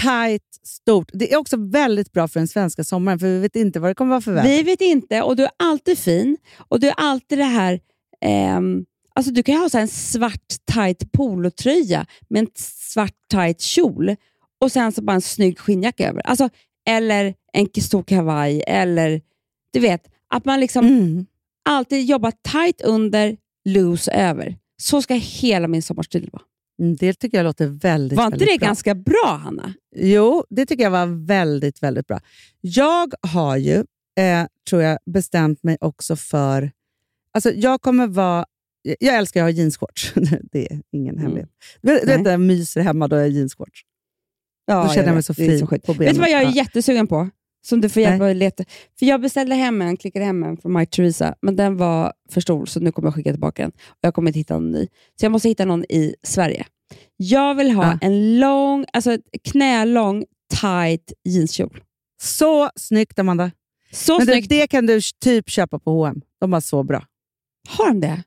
[0.00, 1.10] tight, stort.
[1.12, 3.94] Det är också väldigt bra för den svenska sommaren, för vi vet inte vad det
[3.94, 4.48] kommer vara för väder.
[4.48, 6.36] vi vet inte, och du är alltid fin.
[6.68, 7.80] Och du är alltid det här...
[8.20, 13.60] ehm, alltså du kan ha så här en svart tight polotröja med en svart tight
[13.60, 14.16] kjol
[14.60, 16.20] och sen så bara en snygg skinnjacka över.
[16.20, 16.48] Alltså,
[16.88, 19.20] eller en stor kavaj, eller
[19.72, 21.26] du vet, att man liksom Mm.
[21.66, 24.56] Alltid jobbar tight under, loose över.
[24.82, 26.42] Så ska hela min sommarstil vara.
[26.82, 28.66] Mm, Det tycker jag låter väldigt, Var inte det bra.
[28.66, 29.74] ganska bra, Hanna?
[29.96, 32.20] Jo, det tycker jag var väldigt, väldigt bra.
[32.60, 33.74] Jag har ju,
[34.18, 36.70] eh, tror jag, bestämt mig också för...
[37.34, 38.46] Alltså jag kommer vara...
[38.82, 40.12] Jag älskar att ha jeansshorts.
[40.52, 41.50] det är ingen hemlighet.
[41.82, 43.82] Du vet, du vet när jag myser hemma då har jag jeansshorts.
[44.66, 45.24] Ja, då känner jag mig vet.
[45.26, 45.98] så fin på benen.
[45.98, 47.28] Vet du vad jag är jättesugen på?
[47.68, 48.64] Som du får hjälpa mig att leta.
[48.98, 52.40] För jag beställde hem en, klickade hem en från Mike Theresa, men den var för
[52.40, 53.70] stor så nu kommer jag skicka tillbaka den.
[53.88, 54.86] Och jag kommer inte hitta någon ny.
[55.20, 56.66] Så jag måste hitta någon i Sverige.
[57.16, 57.98] Jag vill ha Ja.
[58.02, 60.24] en lång, alltså knälång,
[60.60, 61.80] tight jeanskjol.
[62.22, 63.50] Så snyggt, Amanda.
[63.92, 64.48] Så Men det, snyggt.
[64.48, 66.20] det kan du typ köpa på H&M.
[66.40, 67.04] De var så bra.
[67.68, 68.22] Har de det?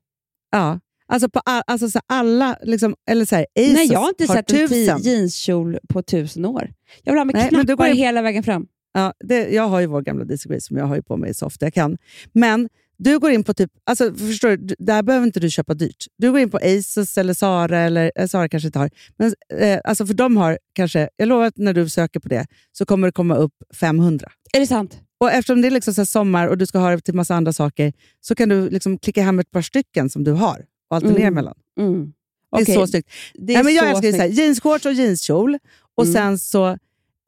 [0.51, 0.79] Ja.
[1.07, 4.27] Alltså på all, alltså så alla, liksom, eller så här, Asos Nej, jag har inte
[4.27, 4.99] sett en ti- tusen.
[5.01, 6.73] jeanskjol på tusen år.
[7.03, 8.67] Jag vill ha med Nej, men du knappar går hela vägen fram.
[8.93, 11.33] Ja, det, jag har ju vår gamla Daisy Grace som jag har ju på mig
[11.33, 11.97] så ofta jag kan.
[12.33, 16.05] Men du går in på typ, alltså förstår du, där behöver inte du köpa dyrt.
[16.17, 19.79] Du går in på Asos eller Zara, eller eh, Zara kanske inte har, men eh,
[19.83, 23.07] alltså för de har kanske, jag lovar att när du söker på det så kommer
[23.07, 24.31] det komma upp 500.
[24.53, 24.99] Är det sant?
[25.17, 27.53] Och eftersom det är liksom så sommar och du ska ha det till massa andra
[27.53, 31.17] saker så kan du liksom klicka hem ett par stycken som du har och alternera
[31.21, 31.33] Mm.
[31.33, 31.55] mellan.
[31.79, 32.13] Mm.
[32.51, 33.09] Det är Okej, så snyggt.
[33.33, 34.39] Det är Nej, men jag älskar ju så här, snyggt.
[34.39, 35.57] jeansshorts och jeanskjol.
[35.95, 36.13] Och Mm.
[36.13, 36.77] sen så,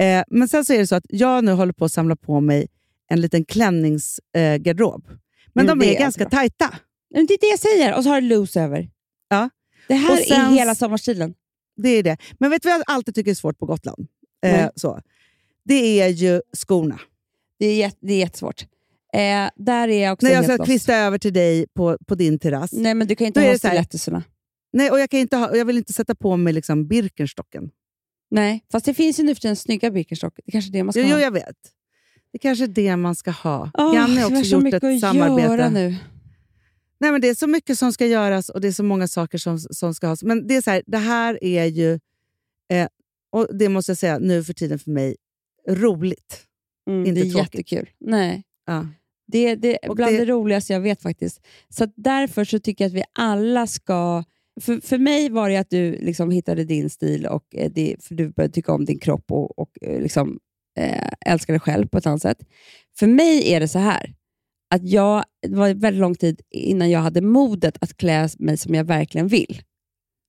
[0.02, 2.42] eh, men sen så är det så att jag nu håller på att samla på
[2.42, 2.68] mig
[3.10, 5.06] en liten klänningsgarderob.
[5.10, 5.14] Eh,
[5.54, 6.30] men Mm, de är är ganska bra.
[6.40, 6.74] tajta.
[7.14, 7.98] Men Det är det jag säger.
[7.98, 8.90] Och så har du loose över.
[9.30, 9.50] Ja.
[9.88, 11.34] Det här sen- är hela sommarstilen.
[11.78, 12.18] Det är det.
[12.40, 14.08] Men vet du vad jag alltid tycker är svårt på Gotland?
[14.46, 14.70] Eh, Nej.
[14.76, 15.02] så.
[15.66, 17.00] Det är ju skorna.
[17.60, 18.62] Det är, jätte, det är jättesvårt.
[19.14, 22.40] Eh, där är jag också När jag ska kvista över till dig på, på din
[22.40, 22.72] terrass.
[22.74, 24.24] Nej, men du kan inte Då ha stilettusarna.
[24.74, 27.70] Nej, och jag, kan inte ha, jag vill inte sätta på mig liksom Birkenstocken.
[28.32, 30.34] Nej, fast det finns ju nu för tiden snygga Birkenstock.
[30.36, 31.14] Det är kanske är det man ska Jo, ha.
[31.16, 31.58] jo, jag vet.
[32.32, 33.72] Det kanske är det man ska ha.
[33.78, 35.48] Åh, Janne har också så gjort ett att samarbete.
[35.48, 35.96] göra nu.
[37.00, 39.38] Nej, men det är så mycket som ska göras och det är så många saker
[39.38, 40.16] som, som ska ha.
[40.22, 42.00] Men det är så här, det här är ju,
[42.74, 42.88] eh,
[43.32, 45.16] och det måste jag säga nu för tiden för mig,
[45.70, 46.44] roligt.
[46.90, 47.54] Mm, Inte det är tråkigt.
[47.72, 47.90] jättekul.
[48.00, 48.44] Nej.
[48.66, 48.88] Ja.
[49.28, 50.18] Det är är bland det...
[50.18, 51.42] det- roligaste jag vet faktiskt.
[51.70, 54.24] Så därför så tycker jag att vi alla ska...
[54.62, 58.16] För, för mig var det att du liksom hittade din stil och eh, det, för
[58.16, 60.40] du började tycka om din kropp och, och eh, liksom,
[60.80, 62.38] eh, älskar dig själv på ett annat sätt.
[63.00, 64.14] För mig är det så här,
[64.74, 68.76] att jag, det var väldigt lång tid innan jag hade modet att klä mig som
[68.76, 69.62] jag verkligen vill.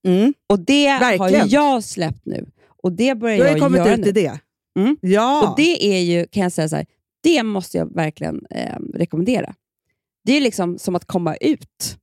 [0.07, 0.33] Mm.
[0.49, 1.49] Och det har Verkligen.
[1.49, 2.45] jag släppt nu.
[2.83, 4.07] Och det börjar Du har jag ju kommit göra ut nu.
[4.07, 4.39] i det.
[4.79, 4.97] Mm.
[5.01, 5.49] Ja.
[5.49, 6.85] Och det är ju, kan jag säga så här,
[7.23, 9.55] det måste jag verkligen eh, rekommendera.
[10.25, 11.97] Det är liksom som att komma ut.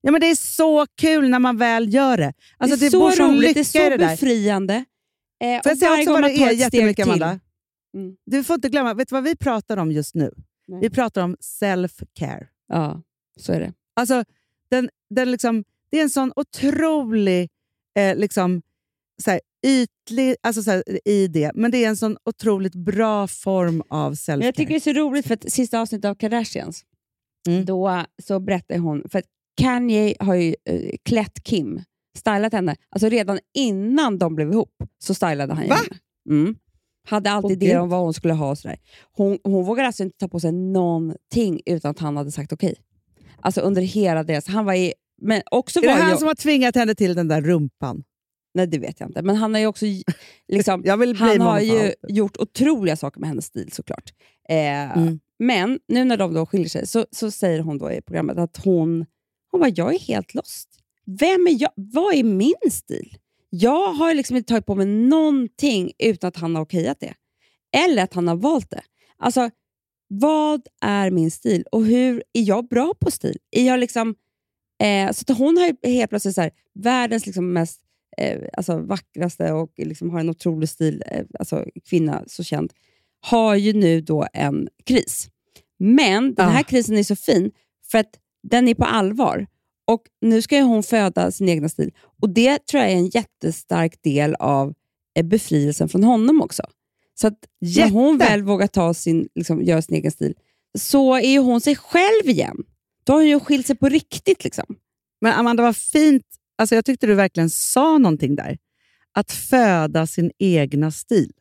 [0.00, 2.32] Ja, men det är så kul när man väl gör det.
[2.58, 4.74] Alltså, det är det så bor sån roligt, det är så det befriande.
[5.44, 7.40] Eh, Får jag säga också vad det är jättemycket, Amanda?
[7.94, 8.16] Mm.
[8.26, 10.30] Du får inte glömma, vet du vad vi pratar om just nu?
[10.68, 10.80] Nej.
[10.80, 12.46] Vi pratar om self-care.
[12.68, 13.02] Ja,
[13.40, 13.72] så är det.
[13.94, 14.24] Alltså,
[14.70, 17.50] den, den liksom, det är en sån otrolig
[17.98, 18.62] eh, liksom,
[19.22, 23.26] så här, ytlig alltså, så här, i det, men det är en sån otroligt bra
[23.26, 24.44] form av self-care.
[24.44, 26.84] Jag tycker det är så roligt för att sista avsnittet av Kardashians,
[27.48, 27.64] Mm.
[27.64, 29.22] då så berättar hon, för
[29.60, 31.82] Kanye har ju eh, klätt Kim,
[32.18, 32.76] stylat henne.
[32.90, 35.74] Alltså redan innan de blev ihop så stylade han ju Va?
[35.74, 35.98] henne.
[36.40, 36.56] Mm.
[37.08, 38.78] Hade alltid Åh, idéer om vad hon skulle ha och sådär.
[39.12, 42.74] Hon, hon vågade alltså inte ta på sig någonting utan att han hade sagt okej.
[43.40, 44.46] Alltså under hela deras...
[44.46, 44.92] Han var i,
[45.22, 48.04] men också är det var han ju, som har tvingat henne till den där rumpan?
[48.54, 49.22] Nej, det vet jag inte.
[49.22, 49.86] Men han har ju också...
[50.48, 54.12] Liksom, Jag vill han har ju gjort otroliga saker med hennes stil såklart.
[54.48, 55.20] Eh, Mm.
[55.42, 58.56] Men nu när de då skiljer sig så, så säger hon då i programmet att
[58.64, 59.06] hon,
[59.50, 60.68] hon bara, jag är helt lost.
[61.06, 61.70] Vem är jag?
[61.76, 63.16] Vad är min stil?
[63.50, 67.14] Jag har liksom inte tagit på mig någonting utan att han har okejat det.
[67.76, 68.82] Eller att han har valt det.
[69.18, 69.50] Alltså,
[70.08, 73.38] vad är min stil och hur är jag bra på stil?
[73.50, 74.14] Är jag liksom,
[74.82, 77.80] eh, så att hon har ju helt plötsligt så här, världens liksom mest
[78.16, 82.72] eh, alltså vackraste och liksom har en otrolig stil, eh, alltså kvinna, så känd,
[83.20, 85.28] har ju nu då en kris.
[85.78, 86.64] Men den här Ah.
[86.64, 87.50] krisen är så fin
[87.90, 89.46] för att den är på allvar.
[89.86, 91.92] Och Nu ska hon föda sin egna stil.
[92.22, 94.74] Och Det tror jag är en jättestark del av
[95.14, 96.62] eh, befrielsen från honom också.
[97.14, 98.30] Så att när hon Jätte.
[98.30, 100.34] väl vågar ta sin, liksom, göra sin egen stil,
[100.78, 102.56] så är ju hon sig själv igen.
[103.04, 104.44] Då har hon ju skilt sig på riktigt.
[104.44, 104.76] Liksom.
[105.20, 106.26] Men Amanda, vad fint.
[106.58, 108.58] Alltså, jag tyckte du verkligen sa någonting där.
[109.12, 111.32] Att föda sin egna stil.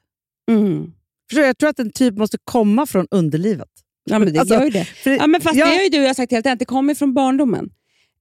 [0.52, 0.92] Mm.
[1.30, 1.46] Förstår?
[1.46, 3.70] Jag tror att den typ måste komma från underlivet.
[4.04, 4.86] Ja, men det Alltså, gör ju det.
[4.86, 6.66] För, Ja, men fast ja, det har ju du och jag sagt hela tiden, det
[6.66, 7.70] kommer från barndomen.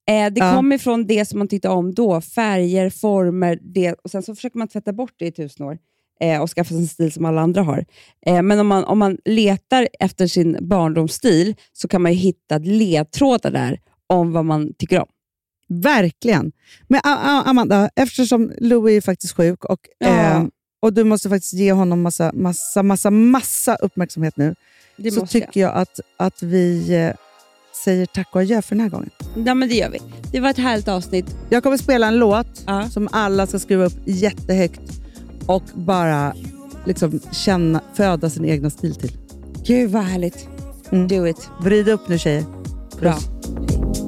[0.08, 0.54] Eh, det Ja.
[0.54, 4.58] kommer från det som man tyckte om då, färger, former, det, och sen så försöker
[4.58, 5.78] man tvätta bort det i tusen år
[6.20, 7.84] eh, och skaffa sig en stil som alla andra har.
[8.26, 12.58] Eh, men om man, om man letar efter sin barndomsstil så kan man ju hitta
[12.58, 15.08] ledtrådar där om vad man tycker om.
[15.68, 16.52] Verkligen.
[16.88, 20.08] Men Amanda, eftersom Louis är faktiskt sjuk och, Ja.
[20.08, 20.44] eh,
[20.80, 24.54] och du måste faktiskt ge honom massa, massa, massa, massa uppmärksamhet nu,
[24.96, 25.46] Det så måste jag.
[25.48, 27.12] tycker jag att, att vi eh,
[27.84, 29.10] säger tack och adjö för den här gången.
[29.46, 29.98] Ja, men det gör vi.
[30.32, 31.36] Det var ett härligt avsnitt.
[31.50, 32.90] Jag kommer spela en låt Ja.
[32.90, 34.80] som alla ska skruva upp jättehögt
[35.46, 36.34] och bara
[36.86, 39.12] liksom känna, föda sin egna stil till.
[39.66, 40.48] Gud vad härligt.
[40.92, 41.08] Mm.
[41.08, 41.50] Do it.
[41.60, 42.44] Vrid upp nu tjejer.
[43.00, 43.18] Bra.
[43.18, 44.07] When